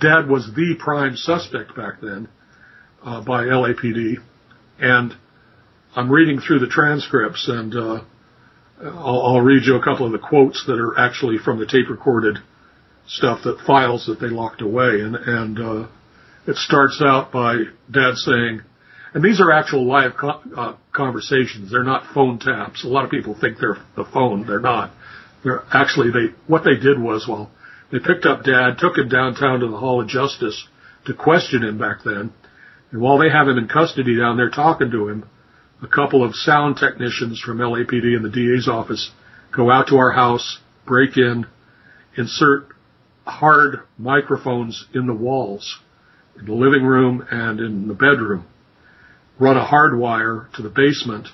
[0.00, 2.28] Dad was the prime suspect back then,
[3.04, 4.16] uh, by LAPD.
[4.80, 5.14] And
[5.98, 8.04] I'm reading through the transcripts and, uh,
[8.80, 11.90] I'll, I'll read you a couple of the quotes that are actually from the tape
[11.90, 12.38] recorded
[13.08, 15.00] stuff that files that they locked away.
[15.00, 15.88] And, and, uh,
[16.46, 18.62] it starts out by dad saying,
[19.12, 21.72] and these are actual live co- uh, conversations.
[21.72, 22.84] They're not phone taps.
[22.84, 24.46] A lot of people think they're the phone.
[24.46, 24.92] They're not.
[25.42, 26.32] They're actually they.
[26.46, 27.50] What they did was, well,
[27.90, 30.68] they picked up Dad, took him downtown to the Hall of Justice
[31.06, 32.32] to question him back then,
[32.92, 35.24] and while they have him in custody down there talking to him,
[35.82, 39.10] a couple of sound technicians from LAPD and the DA's office
[39.56, 41.46] go out to our house, break in,
[42.16, 42.66] insert
[43.24, 45.78] hard microphones in the walls,
[46.38, 48.46] in the living room and in the bedroom,
[49.38, 51.28] run a hard wire to the basement,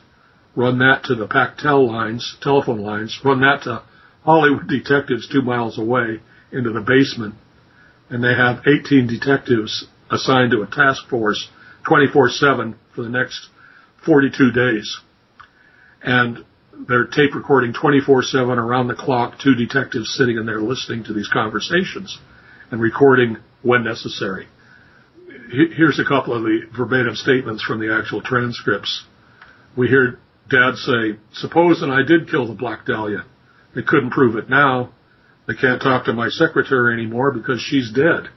[0.55, 3.83] run that to the Pactel lines, telephone lines, run that to
[4.25, 6.21] Hollywood detectives two miles away
[6.53, 7.35] into the basement,
[8.11, 11.49] and they have 18 detectives assigned to a task force
[11.87, 13.49] 24-7 for the next
[14.05, 15.01] 42 days.
[16.03, 16.45] And
[16.89, 21.29] they're tape recording 24-7 around the clock, two detectives sitting in there listening to these
[21.29, 22.19] conversations
[22.71, 24.47] and recording when necessary.
[25.51, 29.05] Here's a couple of the verbatim statements from the actual transcripts.
[29.77, 30.19] We hear
[30.51, 33.25] Dad say, supposing I did kill the Black Dahlia.
[33.75, 34.91] They couldn't prove it now.
[35.47, 38.31] They can't talk to my secretary anymore because she's dead.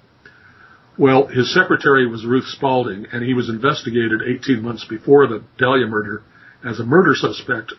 [0.98, 5.86] Well, his secretary was Ruth Spalding, and he was investigated 18 months before the Dahlia
[5.86, 6.24] murder
[6.66, 7.74] as a murder suspect.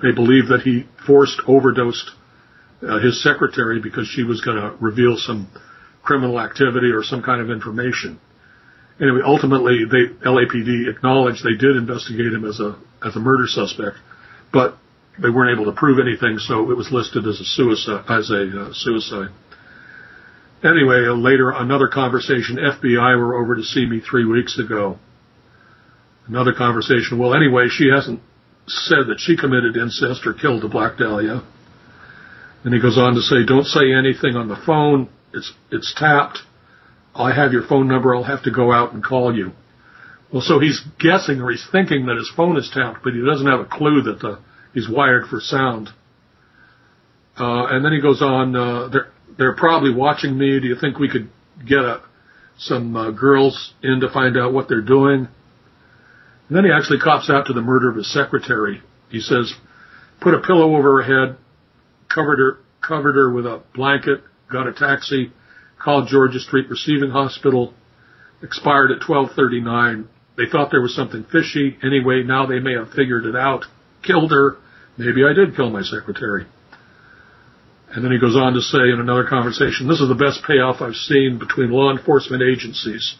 [0.00, 2.10] They believe that he forced overdosed
[2.82, 5.48] uh, his secretary because she was going to reveal some
[6.02, 8.18] criminal activity or some kind of information.
[9.00, 13.96] Anyway, ultimately, they, LAPD acknowledged they did investigate him as a as a murder suspect,
[14.52, 14.76] but
[15.20, 18.04] they weren't able to prove anything, so it was listed as a suicide.
[18.08, 19.30] As a uh, suicide.
[20.62, 22.58] Anyway, uh, later another conversation.
[22.58, 24.98] FBI were over to see me three weeks ago.
[26.26, 27.18] Another conversation.
[27.18, 28.20] Well, anyway, she hasn't
[28.66, 31.42] said that she committed incest or killed the Black Dahlia.
[32.62, 35.08] And he goes on to say, "Don't say anything on the phone.
[35.32, 36.40] It's it's tapped.
[37.14, 38.14] I have your phone number.
[38.14, 39.52] I'll have to go out and call you."
[40.30, 43.46] Well, so he's guessing or he's thinking that his phone is tapped, but he doesn't
[43.46, 44.38] have a clue that the,
[44.74, 45.88] he's wired for sound.
[47.36, 48.54] Uh, and then he goes on.
[48.54, 50.60] Uh, they're they're probably watching me.
[50.60, 51.30] Do you think we could
[51.66, 52.02] get a,
[52.58, 55.28] some uh, girls in to find out what they're doing?
[56.48, 58.82] And then he actually cops out to the murder of his secretary.
[59.08, 59.54] He says,
[60.20, 61.36] put a pillow over her head,
[62.12, 65.32] covered her, covered her with a blanket, got a taxi,
[65.78, 67.72] called Georgia Street Receiving Hospital,
[68.42, 70.08] expired at 1239.
[70.36, 71.78] They thought there was something fishy.
[71.82, 73.64] Anyway, now they may have figured it out.
[74.02, 74.56] Killed her.
[74.96, 76.46] Maybe I did kill my secretary.
[77.92, 80.80] And then he goes on to say in another conversation, this is the best payoff
[80.80, 83.16] I've seen between law enforcement agencies.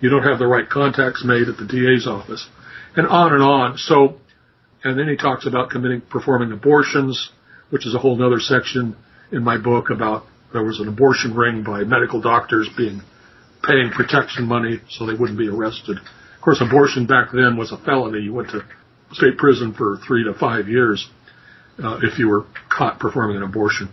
[0.00, 2.46] You don't have the right contacts made at the DA's office.
[2.94, 3.78] And on and on.
[3.78, 4.18] So,
[4.84, 7.30] and then he talks about committing, performing abortions,
[7.70, 8.96] which is a whole other section
[9.30, 13.00] in my book about there was an abortion ring by medical doctors being,
[13.64, 15.96] paying protection money so they wouldn't be arrested.
[15.96, 18.20] Of course, abortion back then was a felony.
[18.20, 18.62] You went to
[19.12, 21.08] state prison for three to five years
[21.82, 23.88] uh, if you were caught performing an abortion.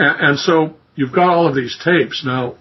[0.00, 2.22] And, so you've got all of these tapes.
[2.24, 2.54] Now,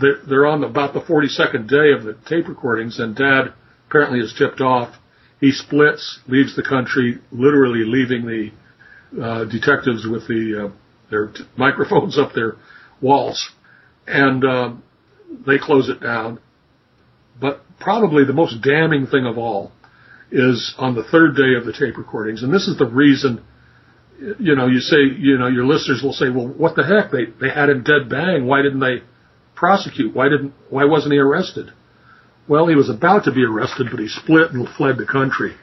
[0.00, 3.52] they're, they're on about the 42nd day of the tape recordings, and Dad
[3.88, 4.94] apparently is tipped off.
[5.40, 10.76] He splits, leaves the country, literally leaving the uh, detectives with the uh,
[11.10, 12.56] their t- microphones up their
[13.00, 13.50] walls,
[14.06, 14.72] and uh,
[15.46, 16.40] they close it down.
[17.40, 19.72] But probably the most damning thing of all
[20.30, 23.44] is on the third day of the tape recordings, and this is the reason.
[24.18, 27.10] You know, you say, you know, your listeners will say, well, what the heck?
[27.10, 28.46] They they had him dead bang.
[28.46, 29.02] Why didn't they
[29.54, 30.14] prosecute?
[30.14, 30.54] Why didn't?
[30.70, 31.70] Why wasn't he arrested?
[32.48, 35.54] Well, he was about to be arrested, but he split and fled the country.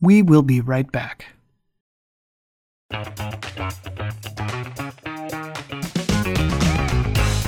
[0.00, 1.26] We will be right back.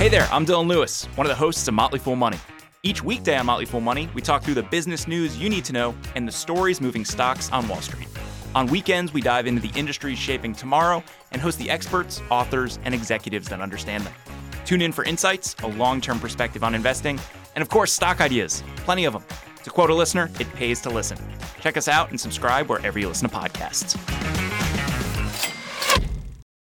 [0.02, 2.38] Hey there, I'm Dylan Lewis, one of the hosts of Motley Fool Money.
[2.82, 5.72] Each weekday on Motley Fool Money, we talk through the business news you need to
[5.72, 8.08] know and the stories moving stocks on Wall Street.
[8.54, 12.94] On weekends, we dive into the industries shaping tomorrow and host the experts, authors, and
[12.94, 14.12] executives that understand them.
[14.66, 17.18] Tune in for insights, a long term perspective on investing,
[17.54, 18.62] and of course, stock ideas.
[18.76, 19.24] Plenty of them.
[19.64, 21.16] To quote a listener, it pays to listen.
[21.60, 23.96] Check us out and subscribe wherever you listen to podcasts.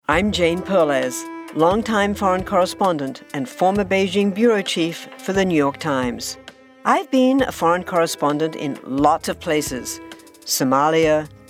[0.08, 1.24] I'm Jane Perlez,
[1.56, 6.36] longtime foreign correspondent and former Beijing bureau chief for the New York Times.
[6.84, 10.00] I've been a foreign correspondent in lots of places
[10.44, 11.28] Somalia,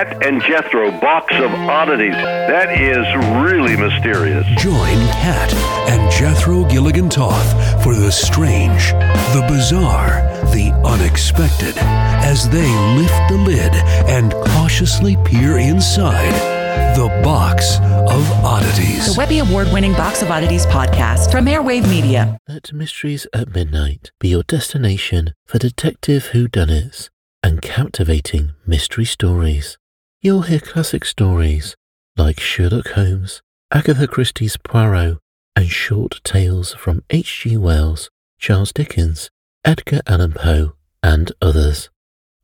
[0.00, 2.14] Cat and Jethro, box of oddities.
[2.14, 3.04] That is
[3.44, 4.46] really mysterious.
[4.56, 5.52] Join Cat
[5.90, 8.92] and Jethro Gilligan Toth for the strange,
[9.34, 10.22] the bizarre,
[10.54, 13.74] the unexpected as they lift the lid
[14.08, 16.32] and cautiously peer inside
[16.96, 19.14] the box of oddities.
[19.14, 22.38] The Webby Award winning Box of Oddities podcast from Airwave Media.
[22.48, 27.10] Let Mysteries at Midnight be your destination for detective whodunits
[27.42, 29.76] and captivating mystery stories.
[30.22, 31.74] You'll hear classic stories
[32.14, 33.40] like Sherlock Holmes,
[33.72, 35.16] Agatha Christie's Poirot,
[35.56, 37.56] and short tales from H.G.
[37.56, 39.30] Wells, Charles Dickens,
[39.64, 41.88] Edgar Allan Poe, and others.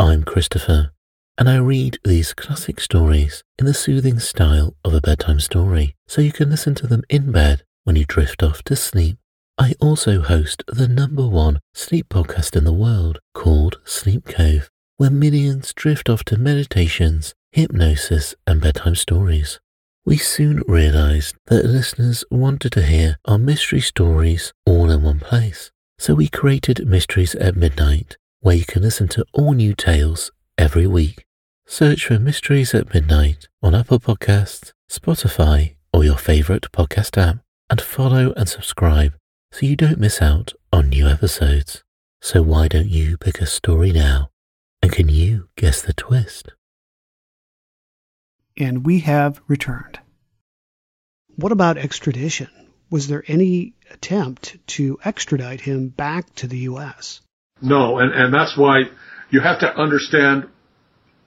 [0.01, 0.93] I'm Christopher,
[1.37, 6.23] and I read these classic stories in the soothing style of a bedtime story so
[6.23, 9.19] you can listen to them in bed when you drift off to sleep.
[9.59, 15.11] I also host the number one sleep podcast in the world called Sleep Cove where
[15.11, 19.61] millions drift off to meditations, hypnosis, and bedtime stories.
[20.05, 25.71] We soon realized that listeners wanted to hear our mystery stories all in one place.
[25.99, 30.87] So we created Mysteries at Midnight, where you can listen to all new tales every
[30.87, 31.25] week.
[31.67, 37.39] Search for Mysteries at Midnight on Apple Podcasts, Spotify, or your favorite podcast app,
[37.71, 39.15] and follow and subscribe
[39.51, 41.83] so you don't miss out on new episodes.
[42.21, 44.29] So why don't you pick a story now?
[44.83, 46.51] And can you guess the twist?
[48.57, 49.99] And we have returned.
[51.37, 52.49] What about extradition?
[52.91, 57.21] Was there any attempt to extradite him back to the U.S.?
[57.61, 58.85] No, and, and that's why
[59.31, 60.49] you have to understand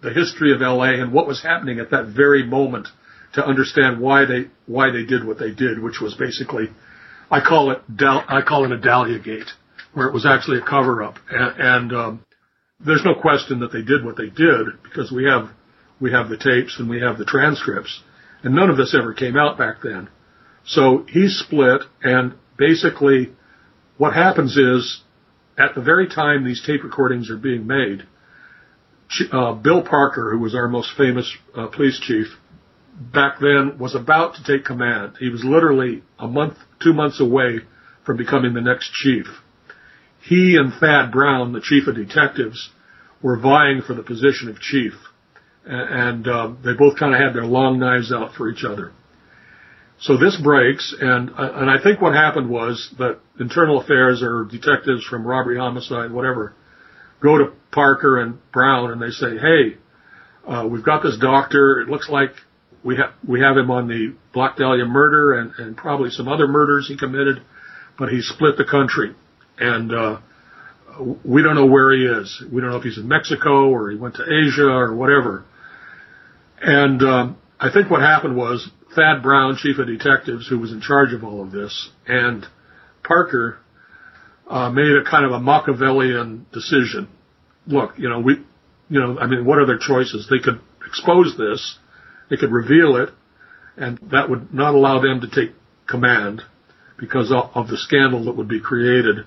[0.01, 2.87] the history of LA and what was happening at that very moment
[3.33, 6.69] to understand why they why they did what they did, which was basically,
[7.29, 9.51] I call it I call it a Dahlia Gate,
[9.93, 12.25] where it was actually a cover up, and, and um,
[12.79, 15.49] there's no question that they did what they did because we have
[15.99, 18.01] we have the tapes and we have the transcripts,
[18.43, 20.09] and none of this ever came out back then.
[20.65, 23.31] So he split, and basically,
[23.97, 25.01] what happens is,
[25.57, 28.03] at the very time these tape recordings are being made,
[29.31, 32.27] uh, Bill Parker, who was our most famous uh, police chief
[33.13, 35.13] back then, was about to take command.
[35.19, 37.59] He was literally a month, two months away
[38.05, 39.25] from becoming the next chief
[40.21, 42.69] he and Thad Brown, the chief of detectives,
[43.21, 44.93] were vying for the position of chief,
[45.65, 48.91] and uh, they both kind of had their long knives out for each other.
[50.01, 54.45] So this breaks, and uh, and I think what happened was that internal affairs or
[54.45, 56.53] detectives from robbery, homicide, whatever,
[57.21, 59.77] go to Parker and Brown and they say, "Hey,
[60.47, 61.81] uh, we've got this doctor.
[61.81, 62.31] It looks like
[62.83, 66.47] we have we have him on the Black Dahlia murder and, and probably some other
[66.47, 67.41] murders he committed,
[67.97, 69.13] but he split the country
[69.59, 70.19] and uh,
[71.23, 72.43] we don't know where he is.
[72.51, 75.45] We don't know if he's in Mexico or he went to Asia or whatever.
[76.61, 80.81] And um, I think what happened was Thad Brown, chief of detectives, who was in
[80.81, 82.45] charge of all of this, and
[83.03, 83.59] Parker
[84.47, 87.07] uh, made a kind of a Machiavellian decision.
[87.67, 88.35] Look, you know, we,
[88.89, 90.27] you know, I mean, what are their choices?
[90.29, 91.77] They could expose this,
[92.29, 93.09] they could reveal it,
[93.77, 95.55] and that would not allow them to take
[95.87, 96.41] command
[96.97, 99.25] because of, of the scandal that would be created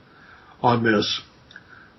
[0.60, 1.20] on this.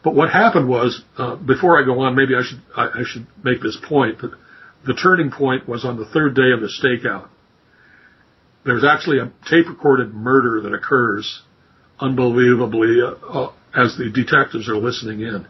[0.04, 3.26] But what happened was, uh, before I go on, maybe I should I, I should
[3.44, 4.32] make this point that
[4.86, 7.30] the turning point was on the third day of the stakeout.
[8.66, 11.42] There's actually a tape recorded murder that occurs
[12.00, 15.48] unbelievably uh, uh, as the detectives are listening in.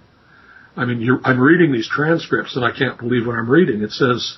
[0.76, 3.82] I mean, I'm reading these transcripts and I can't believe what I'm reading.
[3.82, 4.38] It says,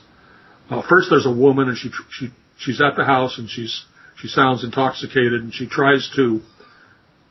[0.70, 3.86] uh, first there's a woman and she, she, she's at the house and she's,
[4.18, 6.42] she sounds intoxicated and she tries to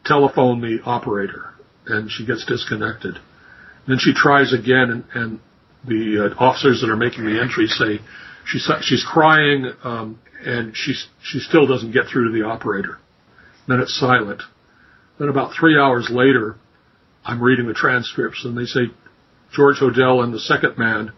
[0.04, 1.53] telephone the operator
[1.86, 3.18] and she gets disconnected.
[3.86, 5.40] Then she tries again and, and
[5.86, 8.00] the uh, officers that are making the entry say
[8.46, 12.98] she's, she's crying, um, and she, she still doesn't get through to the operator.
[13.68, 14.42] Then it's silent.
[15.18, 16.56] Then about three hours later,
[17.24, 18.86] I'm reading the transcripts and they say
[19.52, 21.12] George Hodel and the second man,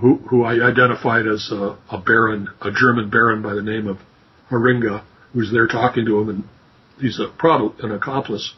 [0.00, 3.98] who, who I identified as a, a baron, a German baron by the name of
[4.50, 6.44] Haringa, who's there talking to him, and
[7.00, 8.54] he's a probably an accomplice.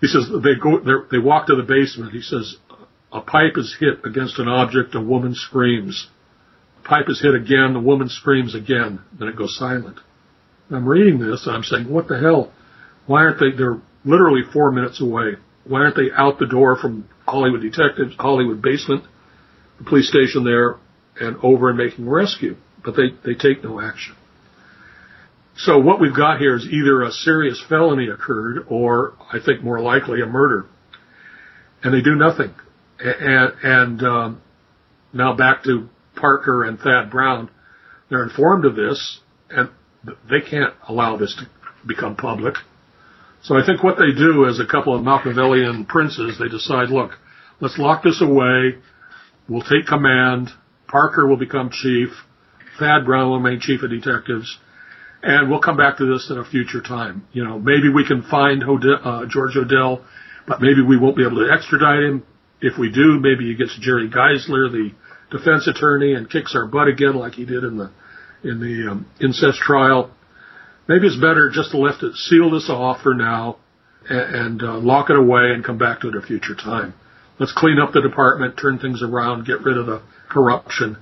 [0.00, 0.80] He says they go,
[1.10, 2.12] they walk to the basement.
[2.12, 2.56] He says
[3.12, 4.94] a pipe is hit against an object.
[4.94, 6.08] A woman screams.
[6.84, 7.72] A pipe is hit again.
[7.72, 9.00] The woman screams again.
[9.18, 9.98] Then it goes silent.
[10.70, 12.52] I'm reading this and I'm saying, what the hell?
[13.06, 13.56] Why aren't they?
[13.56, 15.36] They're literally four minutes away.
[15.64, 19.04] Why aren't they out the door from Hollywood Detectives, Hollywood Basement,
[19.78, 20.76] the police station there,
[21.20, 22.56] and over and making rescue?
[22.84, 24.14] But they, they take no action.
[25.58, 29.80] So what we've got here is either a serious felony occurred or, I think more
[29.80, 30.66] likely, a murder.
[31.82, 32.54] And they do nothing.
[32.98, 34.42] And, and um,
[35.12, 37.50] now back to Parker and Thad Brown.
[38.10, 39.70] They're informed of this, and
[40.04, 41.48] they can't allow this to
[41.86, 42.54] become public.
[43.42, 47.12] So I think what they do as a couple of Machiavellian princes, they decide, look,
[47.60, 48.78] let's lock this away.
[49.48, 50.50] We'll take command.
[50.88, 52.08] Parker will become chief.
[52.78, 54.58] Thad Brown will remain chief of detectives.
[55.26, 57.26] And we'll come back to this at a future time.
[57.32, 60.04] You know, maybe we can find Hodel, uh, George Hodel,
[60.46, 62.22] but maybe we won't be able to extradite him.
[62.60, 64.90] If we do, maybe he gets Jerry Giesler, the
[65.30, 67.90] defense attorney, and kicks our butt again like he did in the
[68.44, 70.12] in the um, incest trial
[70.88, 73.56] maybe it's better just to let it seal this off for now
[74.08, 76.94] and, and uh, lock it away and come back to it at a future time.
[77.38, 80.96] Let's clean up the department, turn things around, get rid of the corruption,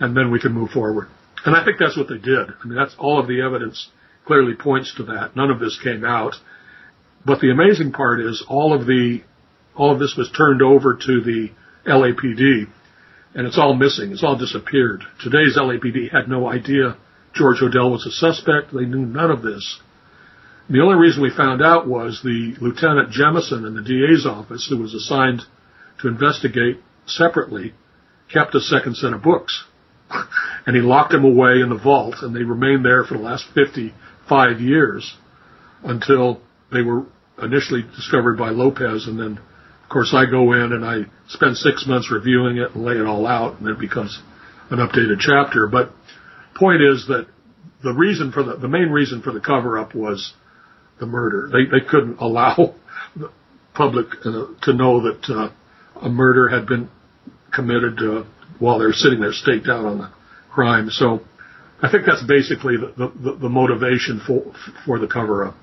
[0.00, 1.08] and then we can move forward.
[1.44, 2.48] And I think that's what they did.
[2.50, 3.88] I mean, that's all of the evidence
[4.26, 5.36] clearly points to that.
[5.36, 6.34] None of this came out.
[7.24, 9.22] But the amazing part is all of the,
[9.76, 11.50] all of this was turned over to the
[11.86, 12.66] LAPD
[13.34, 14.12] and it's all missing.
[14.12, 15.02] It's all disappeared.
[15.22, 16.96] Today's LAPD had no idea
[17.36, 18.72] George Hodel was a suspect.
[18.72, 19.78] They knew none of this.
[20.70, 24.78] The only reason we found out was the Lieutenant Jemison in the DA's office, who
[24.78, 25.42] was assigned
[26.00, 27.74] to investigate separately,
[28.32, 29.64] kept a second set of books.
[30.66, 33.46] and he locked them away in the vault, and they remained there for the last
[33.54, 35.16] 55 years
[35.84, 36.40] until
[36.72, 37.06] they were
[37.40, 39.06] initially discovered by Lopez.
[39.06, 42.84] And then, of course, I go in and I spend six months reviewing it and
[42.84, 44.20] lay it all out, and it becomes
[44.70, 45.68] an updated chapter.
[45.68, 45.92] But
[46.56, 47.28] point is that
[47.84, 50.34] the reason for the the main reason for the cover up was
[50.98, 51.48] the murder.
[51.52, 52.74] They they couldn't allow
[53.14, 53.30] the
[53.74, 56.88] public uh, to know that uh, a murder had been
[57.54, 58.24] committed uh,
[58.58, 60.15] while they're sitting there staked out on the
[60.56, 60.90] crime.
[60.90, 61.20] So
[61.82, 64.40] I think that's basically the, the, the motivation for
[64.84, 65.56] for the cover up.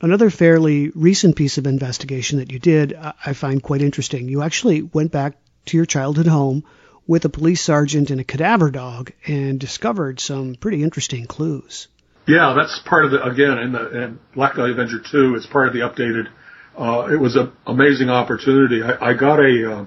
[0.00, 2.92] Another fairly recent piece of investigation that you did,
[3.28, 4.28] I find quite interesting.
[4.28, 6.64] You actually went back to your childhood home
[7.06, 11.88] with a police sergeant and a cadaver dog and discovered some pretty interesting clues.
[12.26, 15.36] Yeah, that's part of the again in the in Black Dahlia Avenger two.
[15.36, 16.26] It's part of the updated.
[16.76, 18.82] Uh, it was an amazing opportunity.
[18.82, 19.84] I, I got a uh,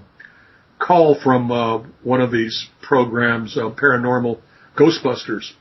[0.80, 4.40] call from uh, one of these programs, uh, Paranormal
[4.78, 5.52] Ghostbusters,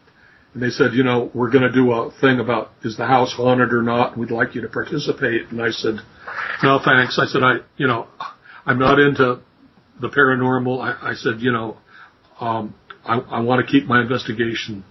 [0.55, 3.35] and they said, you know, we're going to do a thing about is the house
[3.37, 4.16] haunted or not.
[4.16, 5.49] We'd like you to participate.
[5.51, 5.97] And I said,
[6.62, 7.19] no, thanks.
[7.19, 8.09] I said, I, you know,
[8.64, 9.41] I'm not into
[10.01, 10.81] the paranormal.
[10.81, 11.77] I, I said, you know,
[12.41, 14.85] um, I, I want to keep my investigation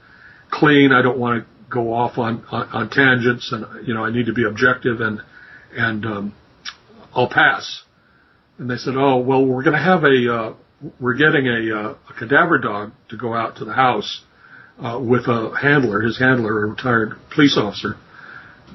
[0.51, 0.91] clean.
[0.91, 4.28] I don't want to go off on, on, on tangents, and you know, I need
[4.28, 5.21] to be objective, and
[5.73, 6.36] and um,
[7.13, 7.84] I'll pass.
[8.57, 10.53] And they said, oh well, we're going to have a uh,
[10.99, 14.23] we're getting a, uh, a cadaver dog to go out to the house
[14.79, 17.95] uh, with a handler, his handler, a retired police officer,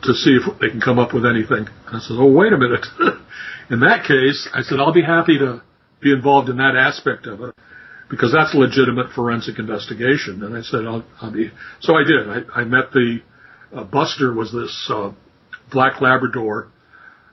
[0.03, 1.69] to see if they can come up with anything.
[1.87, 2.87] And I said, oh, wait a minute.
[3.71, 5.63] in that case, I said, I'll be happy to
[6.01, 7.55] be involved in that aspect of it
[8.11, 10.43] because that's legitimate forensic investigation.
[10.43, 12.29] And I said, I'll, I'll be, so I did.
[12.29, 13.21] I, I met the,
[13.75, 15.13] uh, Buster was this, uh,
[15.71, 16.69] black Labrador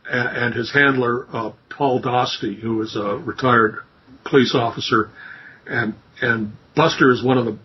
[0.10, 3.78] and, his handler, uh, Paul Dostie, who is a retired
[4.26, 5.10] police officer.
[5.68, 7.58] And, and Buster is one of the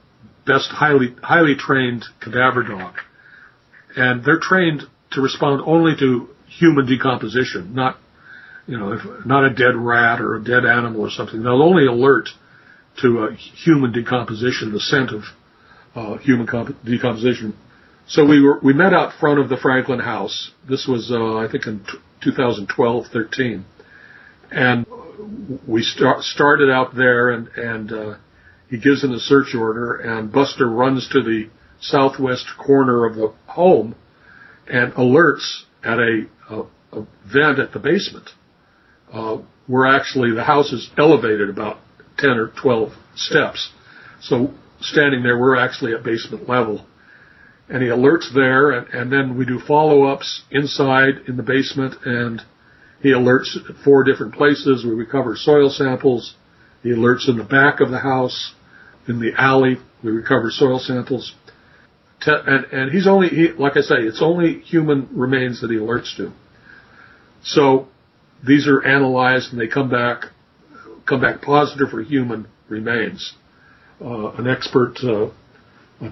[0.47, 2.95] best highly, highly trained cadaver dog.
[3.97, 4.83] And they're trained
[5.13, 7.97] to respond only to human decomposition, not,
[8.67, 11.43] you know, if, not a dead rat or a dead animal or something.
[11.43, 12.29] They'll only alert
[13.03, 15.23] to a human decomposition, the scent of
[15.95, 17.57] uh, human comp- decomposition.
[18.07, 20.51] So we were we met out front of the Franklin House.
[20.69, 23.65] This was uh, I think in t- 2012, 13,
[24.51, 24.87] and
[25.67, 28.15] we start, started out there, and and uh,
[28.69, 31.49] he gives in the search order, and Buster runs to the
[31.81, 33.95] southwest corner of the home
[34.67, 36.63] and alerts at a, a,
[36.93, 38.31] a vent at the basement.
[39.13, 41.79] Uh, where actually the house is elevated about
[42.19, 43.71] 10 or 12 steps.
[44.21, 46.87] So standing there, we're actually at basement level.
[47.69, 52.43] And he alerts there, and, and then we do follow-ups inside in the basement, and
[53.03, 54.85] he alerts at four different places.
[54.85, 56.35] We recover soil samples.
[56.83, 58.55] He alerts in the back of the house,
[59.09, 59.77] in the alley.
[60.03, 61.35] We recover soil samples.
[62.27, 66.17] And, and he's only, he, like I say, it's only human remains that he alerts
[66.17, 66.33] to.
[67.43, 67.89] So
[68.47, 70.27] these are analyzed and they come back
[71.07, 73.35] come back positive for human remains.
[74.01, 75.31] Uh, an expert, uh,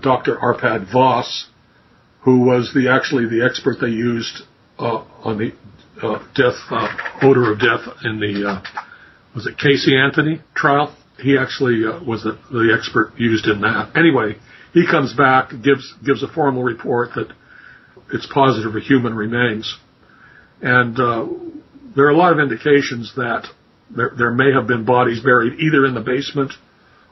[0.00, 0.36] Dr.
[0.36, 1.48] Arpad Vass,
[2.22, 4.42] who was the actually the expert they used
[4.78, 5.52] uh, on the
[6.02, 6.88] uh, death uh,
[7.22, 8.62] odor of death in the uh,
[9.34, 10.96] was it Casey Anthony trial.
[11.18, 13.92] He actually was the, the expert used in that.
[13.94, 14.36] Anyway,
[14.72, 17.32] he comes back gives gives a formal report that
[18.12, 19.78] it's positive for human remains,
[20.60, 20.96] and
[21.94, 23.46] there are a lot of indications that
[23.94, 26.52] there, there may have been bodies buried either in the basement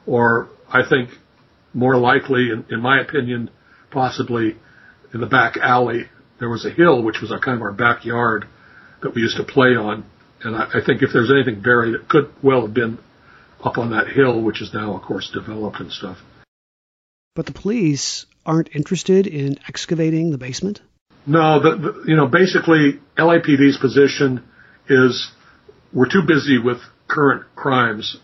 [0.05, 1.09] or I think
[1.73, 3.49] more likely, in, in my opinion,
[3.89, 4.55] possibly
[5.13, 6.05] in the back alley.
[6.39, 8.45] There was a hill, which was our kind of our backyard
[9.01, 10.05] that we used to play on.
[10.43, 12.97] And I, I think if there's anything buried, it could well have been
[13.63, 16.17] up on that hill, which is now, of course, developed and stuff.
[17.35, 20.81] But the police aren't interested in excavating the basement?
[21.25, 24.43] No, the, the, you know, basically LAPD's position
[24.89, 25.31] is
[25.93, 28.17] we're too busy with current crimes.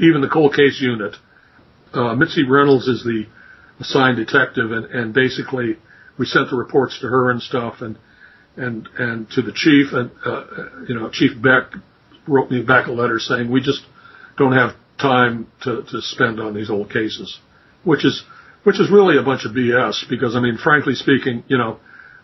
[0.00, 1.14] Even the cold case unit,
[1.92, 3.24] uh, Mitzi Reynolds is the
[3.80, 5.76] assigned detective, and, and basically
[6.18, 7.98] we sent the reports to her and stuff, and
[8.56, 10.44] and and to the chief, and uh,
[10.88, 11.72] you know, Chief Beck
[12.26, 13.82] wrote me back a letter saying we just
[14.36, 17.38] don't have time to to spend on these old cases,
[17.84, 18.24] which is
[18.64, 21.78] which is really a bunch of BS because I mean, frankly speaking, you know,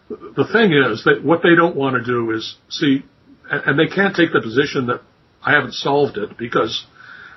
[0.08, 3.04] the thing is that what they don't want to do is see
[3.50, 5.02] and they can't take the position that
[5.42, 6.86] I haven't solved it because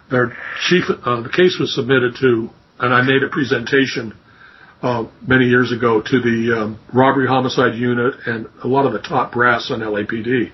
[0.10, 0.36] their
[0.68, 2.50] chief, uh, the case was submitted to,
[2.80, 4.14] and I made a presentation
[4.82, 9.00] uh, many years ago to the um, robbery homicide unit and a lot of the
[9.00, 10.52] top brass on LAPD,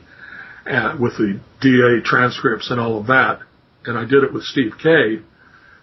[0.65, 3.39] uh, with the DA transcripts and all of that.
[3.85, 5.19] And I did it with Steve Kay,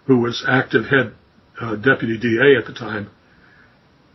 [0.07, 1.13] who was active head
[1.61, 3.09] uh, deputy DA at the time,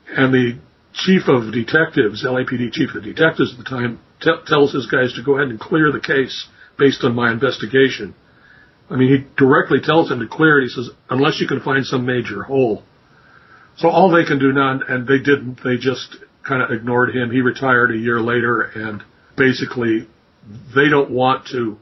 [0.09, 0.59] and the
[0.93, 5.23] chief of detectives, LAPD chief of detectives at the time, t- tells his guys to
[5.23, 6.49] go ahead and clear the case
[6.79, 8.15] based on my investigation.
[8.89, 10.65] I mean, he directly tells them to clear it.
[10.65, 12.83] He says, unless you can find some major hole.
[13.79, 16.17] So all they can do now, and they didn't, they just
[16.47, 17.31] kind of ignored him.
[17.31, 19.03] He retired a year later, and
[19.37, 20.09] basically,
[20.75, 21.79] they don't want to.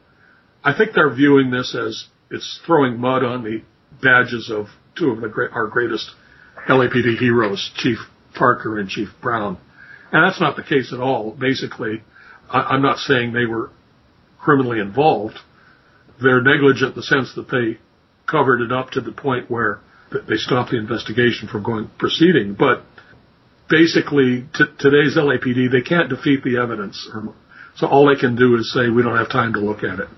[0.62, 3.62] I think they're viewing this as it's throwing mud on the
[4.02, 6.10] badges of two of the great, our greatest
[6.68, 7.98] LAPD heroes, Chief
[8.34, 9.58] Parker and Chief Brown.
[10.10, 11.32] And that's not the case at all.
[11.32, 12.02] Basically,
[12.50, 13.70] I, I, am not saying they were
[14.40, 15.38] criminally involved.
[16.20, 17.78] They're negligent in the sense that they
[18.26, 19.80] covered it up to the point where
[20.28, 22.54] they stopped the investigation from going proceeding.
[22.54, 22.84] But
[23.68, 27.08] basically, t- today's LAPD, they can't defeat the evidence.
[27.76, 30.08] So all they can do is say, we don't have time to look at it.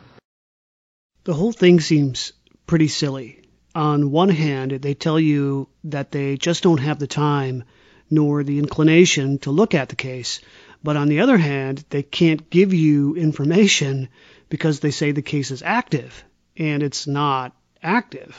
[1.25, 2.33] The whole thing seems
[2.67, 3.43] pretty silly.
[3.75, 7.65] On one hand, they tell you that they just don't have the time
[8.09, 10.41] nor the inclination to look at the case.
[10.83, 14.09] But on the other hand, they can't give you information
[14.49, 16.13] because they say the case is active
[16.57, 18.35] and it's not active.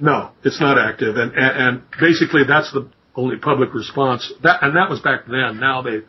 [0.00, 1.16] No, it's not active.
[1.16, 4.32] And, and, and basically that's the only public response.
[4.42, 5.60] That, and that was back then.
[5.60, 6.00] Now they,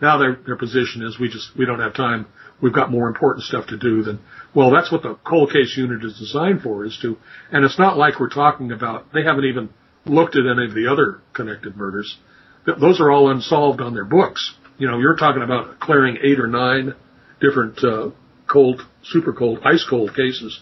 [0.00, 2.26] now their, their position is we just, we don't have time.
[2.62, 4.20] We've got more important stuff to do than,
[4.54, 7.18] well, that's what the cold case unit is designed for is to,
[7.52, 9.68] and it's not like we're talking about, they haven't even
[10.06, 12.16] looked at any of the other connected murders.
[12.64, 14.54] Those are all unsolved on their books.
[14.78, 16.94] you know, you're talking about clearing eight or nine
[17.40, 18.10] different uh,
[18.50, 20.60] cold, super cold, ice cold cases,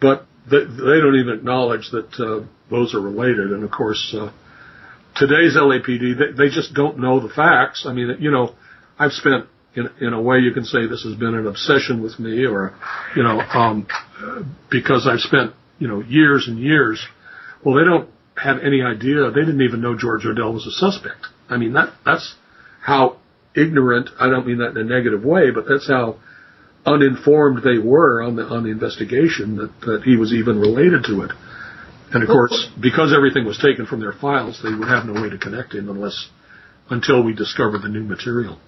[0.00, 3.52] but they, they don't even acknowledge that uh, those are related.
[3.52, 4.32] And of course, uh,
[5.16, 7.84] today's LAPD, they, they just don't know the facts.
[7.86, 8.54] I mean, you know,
[8.98, 12.18] I've spent in, in a way you can say this has been an obsession with
[12.18, 12.74] me or,
[13.14, 13.86] you know, um,
[14.70, 17.04] because I've spent, you know, years and years.
[17.64, 19.30] Well, they don't have any idea.
[19.30, 21.26] They didn't even know George Hodel was a suspect.
[21.48, 22.34] I mean, that, that's
[22.82, 23.18] how
[23.54, 26.16] ignorant, I don't mean that in a negative way, but that's how
[26.86, 31.22] uninformed they were on the, on the investigation that, that he was even related to
[31.22, 31.32] it.
[32.12, 35.28] And of course, because everything was taken from their files, they would have no way
[35.28, 36.28] to connect him unless,
[36.88, 38.58] until we discovered the new material.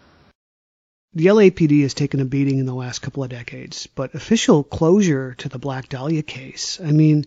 [1.15, 5.35] The LAPD has taken a beating in the last couple of decades, but official closure
[5.39, 7.25] to the Black Dahlia case, I mean,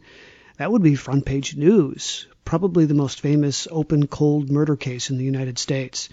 [0.57, 5.17] that would be front page news, probably the most famous open cold murder case in
[5.17, 6.09] the United States.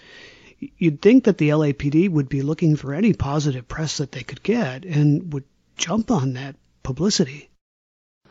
[0.59, 4.43] You'd think that the LAPD would be looking for any positive press that they could
[4.43, 5.45] get and would
[5.77, 7.49] jump on that publicity.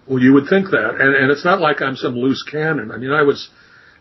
[0.07, 2.91] Well, you would think that, and, and it's not like I'm some loose cannon.
[2.91, 3.49] I mean, I was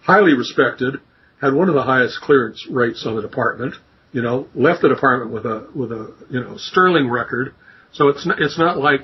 [0.02, 0.96] highly respected,
[1.42, 3.76] had one of the highest clearance rates on the department,
[4.12, 7.54] you know, left the department with a with a you know sterling record.
[7.92, 9.02] So it's not, it's not like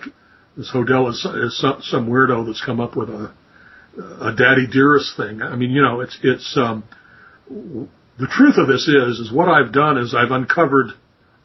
[0.56, 3.34] this Hodel is, is some, some weirdo that's come up with a
[3.98, 5.42] a daddy dearest thing.
[5.42, 6.84] I mean, you know, it's it's um,
[8.20, 10.88] the truth of this is is what I've done is I've uncovered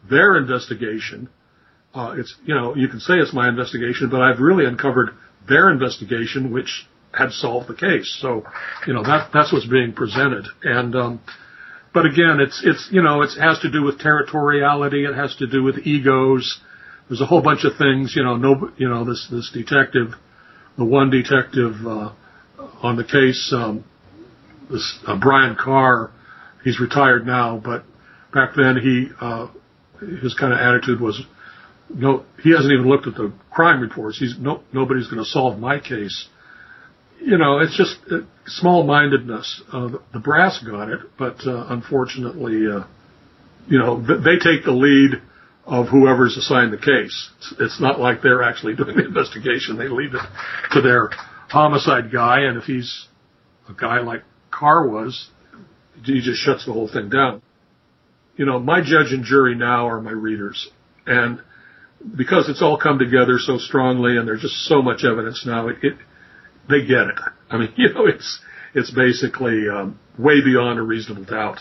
[0.09, 1.29] their investigation.
[1.95, 5.11] Uh, it's you know you can say it's my investigation, but I've really uncovered
[5.49, 8.19] their investigation, which had solved the case.
[8.21, 8.45] So,
[8.87, 10.45] you know that that's what's being presented.
[10.63, 11.21] And um,
[11.95, 15.09] but again, it's it's you know it has to do with territoriality.
[15.09, 16.61] It has to do with egos.
[17.09, 18.13] There's a whole bunch of things.
[18.15, 20.09] You know, no, you know this this detective,
[20.77, 22.13] the one detective uh,
[22.83, 23.85] on the case, um,
[24.71, 26.13] this uh, Brian Carr,
[26.65, 27.85] he's retired now, but
[28.33, 29.49] back then he uh,
[30.23, 31.21] his kind of attitude was
[31.91, 34.19] no, he hasn't even looked at the crime reports.
[34.19, 36.29] He's no, nobody's going to solve my case.
[37.21, 39.63] You know, it's just uh, small-mindedness.
[39.73, 42.85] Uh, the, brass got it, but uh, unfortunately, uh,
[43.69, 45.21] you know, th- they take the lead
[45.65, 47.31] of whoever's assigned the case.
[47.39, 49.79] It's, it's not like they're actually doing the investigation.
[49.79, 50.23] They leave it
[50.73, 51.11] to their
[51.49, 53.07] homicide guy, and if he's
[53.69, 55.29] a guy like Carr was,
[56.05, 57.43] he just shuts the whole thing down.
[58.37, 60.69] You know, my judge and jury now are my readers,
[61.07, 61.41] and
[62.17, 65.77] because it's all come together so strongly and there's just so much evidence now, it,
[65.83, 65.95] it
[66.69, 67.19] they get it.
[67.51, 68.41] I mean, you know, it's
[68.75, 71.59] it's basically um, way beyond a reasonable doubt.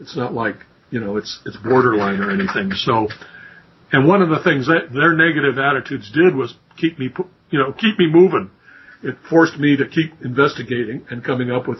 [0.00, 0.56] It's not like
[0.90, 2.72] you know it's it's borderline or anything.
[2.72, 3.08] So,
[3.92, 7.10] and one of the things that their negative attitudes did was keep me
[7.50, 8.50] you know keep me moving.
[9.02, 11.78] It forced me to keep investigating and coming up with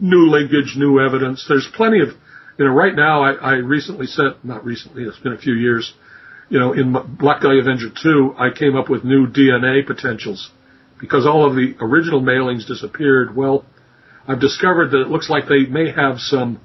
[0.00, 1.44] new linkage, new evidence.
[1.48, 2.08] There's plenty of
[2.58, 3.22] you know right now.
[3.22, 5.04] I, I recently sent not recently.
[5.04, 5.92] It's been a few years
[6.48, 10.50] you know, in Black Dahlia Avenger 2, I came up with new DNA potentials
[11.00, 13.34] because all of the original mailings disappeared.
[13.34, 13.64] Well,
[14.28, 16.60] I've discovered that it looks like they may have some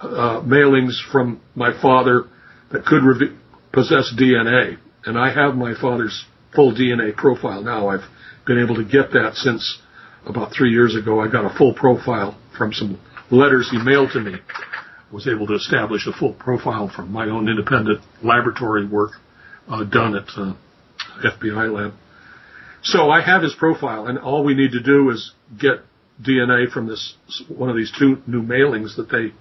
[0.00, 2.24] uh, mailings from my father
[2.72, 3.36] that could re-
[3.72, 7.88] possess DNA, and I have my father's full DNA profile now.
[7.88, 8.04] I've
[8.46, 9.78] been able to get that since
[10.24, 11.20] about three years ago.
[11.20, 13.00] I got a full profile from some
[13.30, 14.36] letters he mailed to me
[15.12, 19.12] was able to establish a full profile from my own independent laboratory work
[19.68, 20.54] uh, done at uh,
[21.24, 21.94] FBI lab.
[22.82, 25.84] So I have his profile, and all we need to do is get
[26.22, 27.14] DNA from this
[27.48, 29.32] one of these two new mailings that they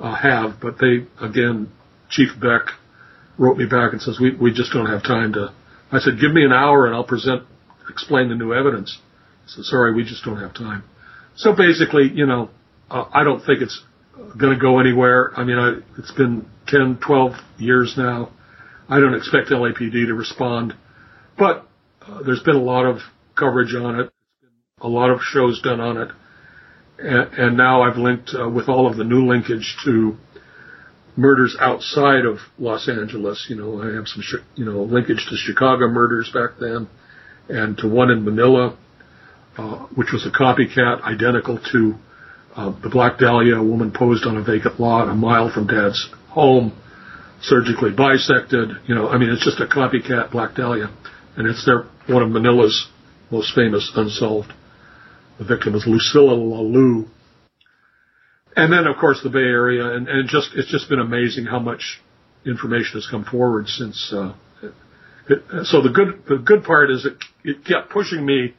[0.00, 0.60] uh, have.
[0.60, 1.70] But they again,
[2.10, 2.72] Chief Beck
[3.38, 5.52] wrote me back and says we we just don't have time to.
[5.90, 7.44] I said give me an hour and I'll present,
[7.88, 8.98] explain the new evidence.
[9.44, 10.84] I said sorry, we just don't have time.
[11.36, 12.50] So basically, you know,
[12.90, 13.82] uh, I don't think it's
[14.38, 15.32] going to go anywhere.
[15.36, 18.30] I mean, I, it's been 10, 12 years now.
[18.88, 20.74] I don't expect LAPD to respond,
[21.38, 21.66] but
[22.06, 22.98] uh, there's been a lot of
[23.38, 24.12] coverage on it,
[24.80, 26.08] a lot of shows done on it,
[26.98, 30.16] and, and now I've linked uh, with all of the new linkage to
[31.16, 33.46] murders outside of Los Angeles.
[33.48, 34.22] You know, I have some,
[34.56, 36.88] you know, linkage to Chicago murders back then,
[37.48, 38.76] and to one in Manila,
[39.56, 41.94] uh, which was a copycat identical to
[42.54, 46.10] uh, the Black Dahlia, a woman posed on a vacant lot a mile from Dad's
[46.28, 46.72] home,
[47.40, 48.70] surgically bisected.
[48.86, 50.90] You know, I mean, it's just a copycat Black Dahlia,
[51.36, 52.88] and it's their one of Manila's
[53.30, 54.52] most famous unsolved.
[55.38, 57.06] The victim is Lucila Lalu.
[58.54, 61.58] And then, of course, the Bay Area, and, and just it's just been amazing how
[61.58, 62.02] much
[62.44, 64.12] information has come forward since.
[64.14, 64.34] Uh,
[65.28, 68.54] it, so the good the good part is it it kept pushing me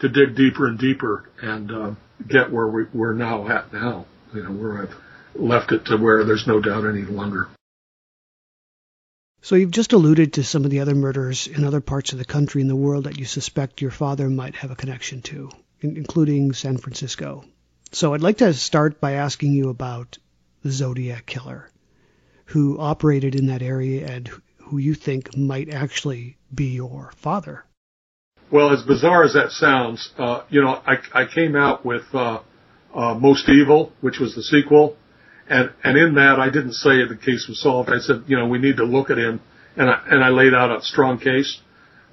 [0.00, 1.90] to dig deeper and deeper, and uh,
[2.26, 4.06] get where we, we're now at now.
[4.34, 4.96] You know, where I've
[5.34, 7.48] left it to where there's no doubt any longer.
[9.42, 12.24] So you've just alluded to some of the other murders in other parts of the
[12.24, 16.52] country and the world that you suspect your father might have a connection to, including
[16.52, 17.44] San Francisco.
[17.92, 20.18] So I'd like to start by asking you about
[20.64, 21.70] the Zodiac Killer,
[22.46, 24.28] who operated in that area and
[24.58, 27.64] who you think might actually be your father.
[28.50, 32.40] Well, as bizarre as that sounds, uh, you know, I, I came out with uh,
[32.94, 34.96] uh, Most Evil, which was the sequel,
[35.48, 37.90] and and in that I didn't say the case was solved.
[37.90, 39.40] I said, you know, we need to look at him,
[39.76, 41.60] and I and I laid out a strong case,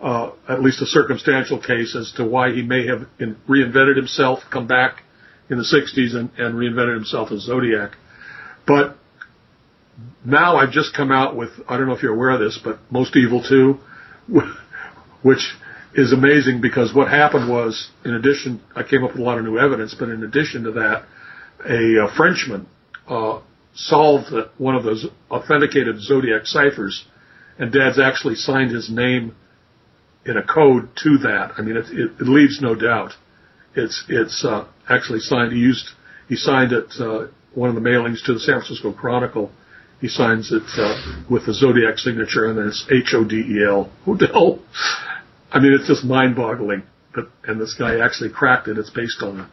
[0.01, 4.39] uh, at least a circumstantial case as to why he may have in, reinvented himself,
[4.51, 5.03] come back
[5.49, 7.91] in the 60s and, and reinvented himself as Zodiac.
[8.65, 8.97] But
[10.25, 12.79] now I've just come out with I don't know if you're aware of this, but
[12.89, 13.77] Most Evil 2,
[15.21, 15.53] which
[15.95, 19.43] is amazing because what happened was, in addition, I came up with a lot of
[19.43, 21.03] new evidence, but in addition to that,
[21.69, 22.67] a, a Frenchman
[23.07, 23.41] uh,
[23.75, 27.05] solved one of those authenticated Zodiac ciphers,
[27.59, 29.35] and Dad's actually signed his name
[30.25, 31.53] in a code to that.
[31.57, 33.11] I mean, it, it, it leaves no doubt.
[33.75, 35.51] It's it's uh, actually signed.
[35.51, 35.89] He used
[36.27, 39.51] he signed it uh, one of the mailings to the San Francisco Chronicle.
[39.99, 43.65] He signs it uh, with the Zodiac signature, and then it's H O D E
[43.65, 44.59] L Hodel.
[45.53, 46.83] I mean, it's just mind-boggling.
[47.13, 48.77] But and this guy actually cracked it.
[48.77, 49.49] It's based on,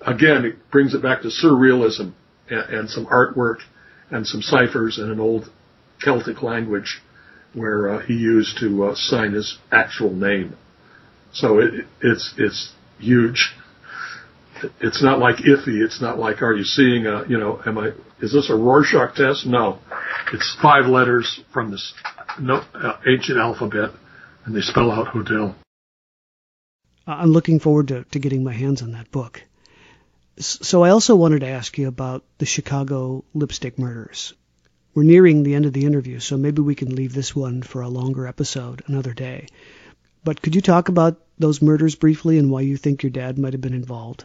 [0.00, 2.14] again, it brings it back to surrealism
[2.48, 3.58] and, and some artwork
[4.10, 5.50] and some ciphers and an old
[6.00, 7.00] Celtic language
[7.54, 10.56] where uh, he used to uh, sign his actual name.
[11.32, 13.54] So it, it's it's huge.
[14.80, 15.84] It's not like iffy.
[15.84, 17.90] It's not like are you seeing a you know am I
[18.20, 19.46] is this a Rorschach test?
[19.46, 19.80] No,
[20.32, 21.92] it's five letters from this
[22.40, 23.90] no, uh, ancient alphabet,
[24.44, 25.54] and they spell out Hodel.
[27.06, 29.42] I'm looking forward to, to getting my hands on that book.
[30.38, 34.34] So I also wanted to ask you about the Chicago lipstick murders.
[34.94, 37.82] We're nearing the end of the interview, so maybe we can leave this one for
[37.82, 39.46] a longer episode another day.
[40.24, 43.54] But could you talk about those murders briefly and why you think your dad might
[43.54, 44.24] have been involved?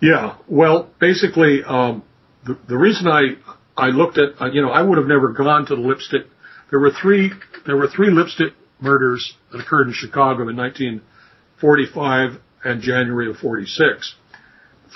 [0.00, 2.02] Yeah, well, basically, um,
[2.44, 3.36] the, the reason I
[3.76, 6.26] I looked at uh, you know I would have never gone to the lipstick.
[6.70, 7.32] There were three
[7.64, 14.14] there were three lipstick murders that occurred in Chicago in 1945 and January of 46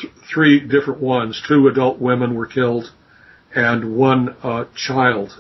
[0.01, 1.43] th- three different ones.
[1.47, 2.91] Two adult women were killed,
[3.55, 5.33] and one uh, child,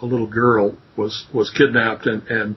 [0.00, 2.56] a little girl, was was kidnapped and and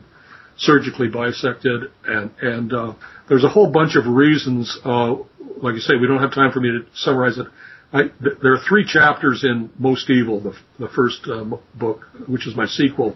[0.57, 1.91] surgically bisected.
[2.05, 2.93] And and uh,
[3.29, 4.77] there's a whole bunch of reasons.
[4.83, 5.15] Uh,
[5.57, 7.47] like you say, we don't have time for me to summarize it.
[7.93, 12.45] I, th- there are three chapters in Most Evil, the, the first uh, book, which
[12.45, 13.15] is my sequel.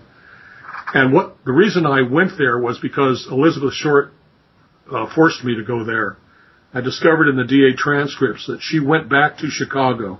[0.93, 4.11] And what the reason I went there was because Elizabeth Short
[4.91, 6.17] uh, forced me to go there.
[6.73, 10.19] I discovered in the DA transcripts that she went back to Chicago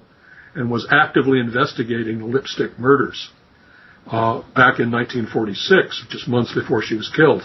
[0.56, 3.30] and was actively investigating the lipstick murders
[4.08, 7.44] uh, back in 1946, just months before she was killed.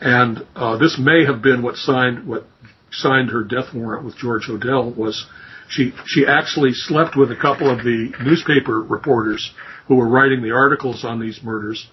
[0.00, 2.46] And uh, this may have been what signed what
[2.90, 5.26] signed her death warrant with George Hodel was
[5.68, 9.52] she she actually slept with a couple of the newspaper reporters
[9.88, 11.88] who were writing the articles on these murders,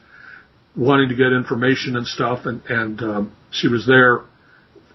[0.75, 4.23] wanting to get information and stuff, and and um, she was there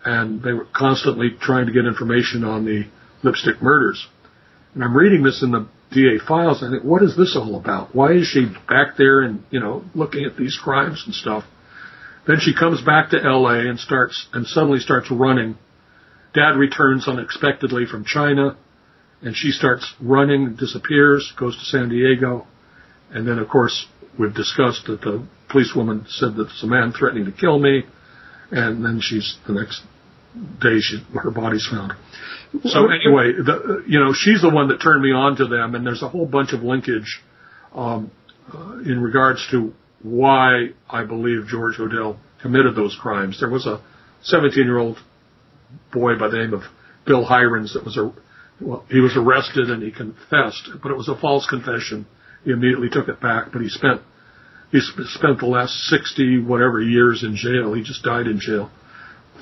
[0.04, 2.84] and they were constantly trying to get information on the
[3.22, 4.06] lipstick murders.
[4.74, 6.62] And I'm reading this in the DA files.
[6.62, 7.94] And I think, what is this all about?
[7.94, 11.44] Why is she back there and you know looking at these crimes and stuff?
[12.26, 13.68] Then she comes back to L.A.
[13.68, 15.56] and starts and suddenly starts running.
[16.34, 18.56] Dad returns unexpectedly from China,
[19.22, 22.46] and she starts running, disappears, goes to San Diego,
[23.10, 23.86] and then of course
[24.18, 27.84] we've discussed that the policewoman said that there's a man threatening to kill me
[28.50, 29.82] and then she's the next
[30.60, 31.92] day she her body's found.
[32.64, 35.86] So anyway, the, you know she's the one that turned me on to them, and
[35.86, 37.20] there's a whole bunch of linkage
[37.74, 38.10] um,
[38.52, 39.72] uh, in regards to
[40.02, 43.40] why I believe George Hodel committed those crimes.
[43.40, 43.82] There was a
[44.32, 44.96] 17-year-old
[45.92, 46.62] boy by the name of
[47.04, 48.12] Bill Heirens that was a
[48.60, 52.06] well, he was arrested and he confessed, but it was a false confession.
[52.44, 54.00] He immediately took it back, but he spent
[54.70, 57.72] he spent the last 60 whatever years in jail.
[57.72, 58.70] He just died in jail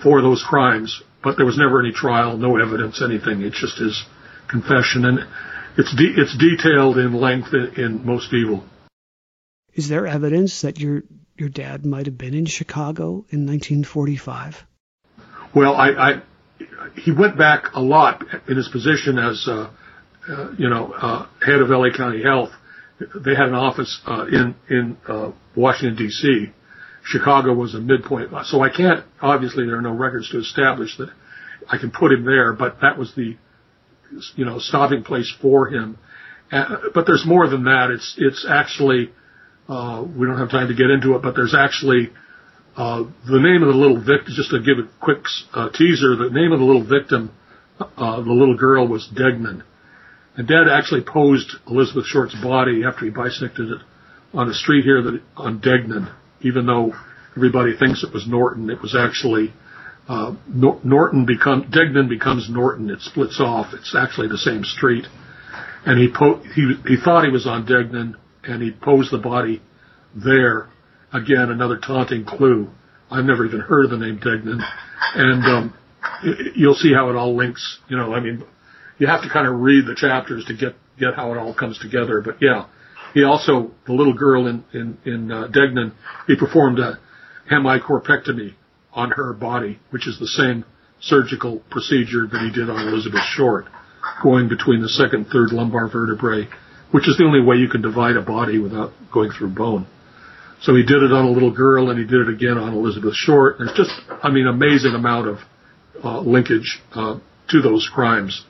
[0.02, 1.02] for those crimes.
[1.22, 3.42] But there was never any trial, no evidence, anything.
[3.42, 4.04] It's just his
[4.48, 5.18] confession, and
[5.76, 8.64] it's de- it's detailed in length in, in Most Evil.
[9.74, 11.02] Is there evidence that your
[11.36, 14.64] your dad might have been in Chicago in 1945?
[15.54, 16.22] Well, I, I
[16.94, 19.70] he went back a lot in his position as uh,
[20.28, 22.50] uh, you know uh, head of LA County Health
[22.98, 26.46] they had an office uh, in in uh, Washington D.C.
[27.04, 29.04] Chicago was a midpoint, so I can't.
[29.20, 31.10] Obviously, there are no records to establish that
[31.68, 33.36] I can put him there, but that was the
[34.34, 35.98] you know stopping place for him.
[36.50, 37.90] Uh, but there's more than that.
[37.90, 39.10] It's it's actually
[39.68, 42.10] uh, we don't have time to get into it, but there's actually
[42.76, 44.34] uh, the name of the little victim.
[44.34, 47.30] Just to give a quick uh, teaser, the name of the little victim,
[47.78, 49.64] uh, the little girl, was Degnan.
[50.36, 53.80] And Dad actually posed Elizabeth Short's body after he bisected it
[54.34, 56.08] on a street here that on Degnan,
[56.42, 56.92] even though
[57.36, 58.68] everybody thinks it was Norton.
[58.68, 59.52] It was actually
[60.08, 62.90] uh, Norton become Degnan becomes Norton.
[62.90, 63.72] It splits off.
[63.72, 65.06] It's actually the same street.
[65.84, 69.62] And he po- he he thought he was on Degnan, and he posed the body
[70.14, 70.68] there.
[71.12, 72.68] Again, another taunting clue.
[73.10, 74.60] I've never even heard of the name Degnan,
[75.14, 75.74] and um,
[76.54, 77.78] you'll see how it all links.
[77.88, 78.44] You know, I mean,
[78.98, 81.78] you have to kind of read the chapters to get get how it all comes
[81.78, 82.20] together.
[82.20, 82.66] But yeah,
[83.14, 85.92] he also the little girl in in in uh, Degnan,
[86.26, 86.98] he performed a
[87.50, 88.54] hemicorpectomy
[88.92, 90.64] on her body, which is the same
[91.00, 93.66] surgical procedure that he did on Elizabeth Short,
[94.22, 96.48] going between the second, third lumbar vertebrae,
[96.90, 99.86] which is the only way you can divide a body without going through bone.
[100.62, 103.14] So he did it on a little girl, and he did it again on Elizabeth
[103.14, 103.56] Short.
[103.58, 103.92] There's just,
[104.22, 105.38] I mean, amazing amount of
[106.02, 107.18] uh, linkage uh,
[107.50, 108.42] to those crimes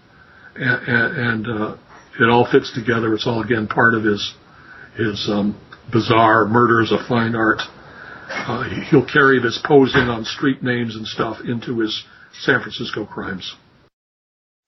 [0.58, 1.76] and, and uh,
[2.20, 3.14] it all fits together.
[3.14, 4.34] It's all again part of his
[4.96, 5.58] his um,
[5.92, 7.60] bizarre murders of fine art.
[8.28, 12.04] Uh, he'll carry this posing on street names and stuff into his
[12.40, 13.54] San Francisco crimes.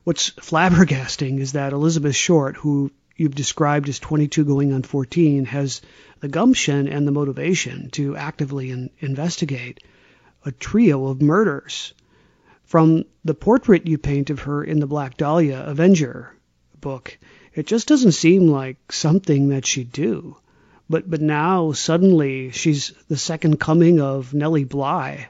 [0.05, 5.83] What's flabbergasting is that Elizabeth Short, who you've described as 22 going on 14, has
[6.21, 9.83] the gumption and the motivation to actively in- investigate
[10.45, 11.93] a trio of murders
[12.69, 16.31] from the portrait you paint of her in the Black Dahlia Avenger
[16.81, 17.19] book,
[17.55, 20.37] it just doesn't seem like something that she'd do.
[20.89, 25.29] But but now suddenly she's the second coming of Nellie Bly.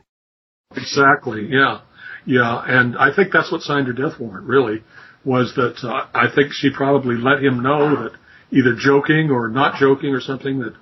[0.76, 1.48] Exactly.
[1.48, 1.80] Yeah.
[2.26, 2.62] Yeah.
[2.66, 4.46] And I think that's what signed her death warrant.
[4.46, 4.82] Really,
[5.24, 8.12] was that uh, I think she probably let him know that
[8.50, 10.74] either joking or not joking or something that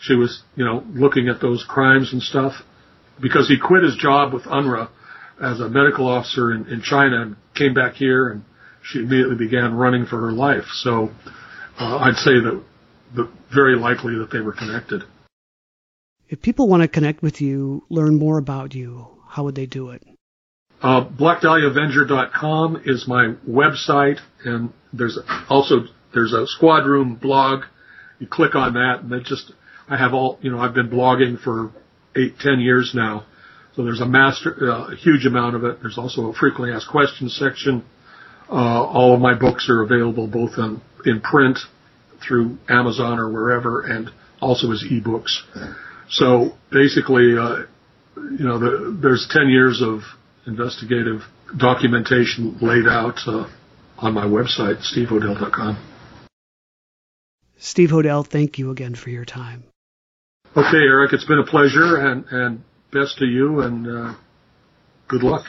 [0.00, 2.54] she was you know looking at those crimes and stuff
[3.20, 4.88] because he quit his job with UNRRA
[5.40, 8.44] as a medical officer in, in China and came back here and
[8.82, 10.64] she immediately began running for her life.
[10.72, 11.10] So
[11.78, 12.62] uh, I'd say that
[13.14, 15.02] the, very likely that they were connected.
[16.28, 19.90] If people want to connect with you, learn more about you, how would they do
[19.90, 20.02] it?
[20.80, 25.18] Uh, BlackDahliaAvenger.com is my website, and there's
[25.48, 25.80] also
[26.14, 27.64] there's a Squad Room blog.
[28.20, 29.52] You click on that, and that just
[29.88, 30.60] I have all you know.
[30.60, 31.72] I've been blogging for
[32.14, 33.24] eight, ten years now,
[33.78, 35.78] so there's a master, uh, a huge amount of it.
[35.80, 37.84] There's also a frequently asked questions section.
[38.50, 41.60] Uh, all of my books are available both in, in print
[42.20, 44.10] through Amazon or wherever, and
[44.40, 45.30] also as ebooks.
[46.10, 47.66] So basically, uh,
[48.16, 50.00] you know, the, there's 10 years of
[50.44, 51.20] investigative
[51.56, 53.48] documentation laid out uh,
[53.96, 55.78] on my website, stevehodel.com.
[57.58, 59.62] Steve Hodel, thank you again for your time.
[60.56, 64.14] Okay, Eric, it's been a pleasure, and, and best to you and uh,
[65.08, 65.46] good luck.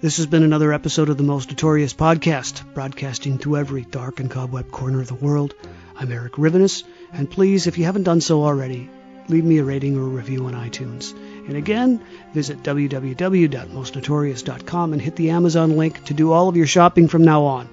[0.00, 4.30] This has been another episode of the Most Notorious Podcast, broadcasting through every dark and
[4.30, 5.56] cobweb corner of the world.
[5.96, 8.88] I'm Eric Rivenes, and please, if you haven't done so already,
[9.28, 11.12] leave me a rating or a review on iTunes.
[11.48, 12.00] And again,
[12.32, 17.42] visit www.mostnotorious.com and hit the Amazon link to do all of your shopping from now
[17.44, 17.68] on.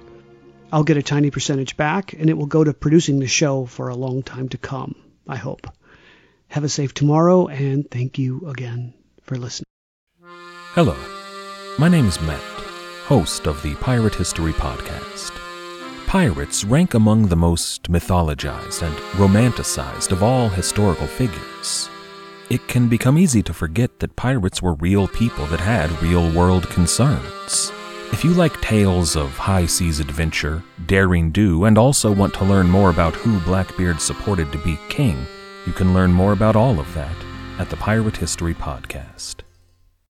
[0.72, 3.88] I'll get a tiny percentage back, and it will go to producing the show for
[3.88, 4.96] a long time to come,
[5.28, 5.68] I hope.
[6.48, 9.66] Have a safe tomorrow, and thank you again for listening.
[10.72, 10.96] Hello,
[11.78, 12.40] my name is Matt,
[13.06, 15.32] host of the Pirate History Podcast.
[16.06, 21.90] Pirates rank among the most mythologized and romanticized of all historical figures.
[22.48, 26.68] It can become easy to forget that pirates were real people that had real world
[26.70, 27.72] concerns.
[28.12, 32.70] If you like tales of high seas adventure, daring do, and also want to learn
[32.70, 35.26] more about who Blackbeard supported to be king,
[35.66, 37.16] you can learn more about all of that
[37.58, 39.36] at the Pirate History Podcast.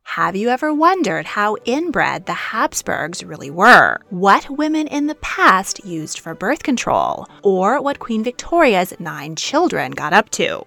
[0.05, 3.98] Have you ever wondered how inbred the Habsburgs really were?
[4.11, 7.26] What women in the past used for birth control?
[7.44, 10.66] Or what Queen Victoria's nine children got up to?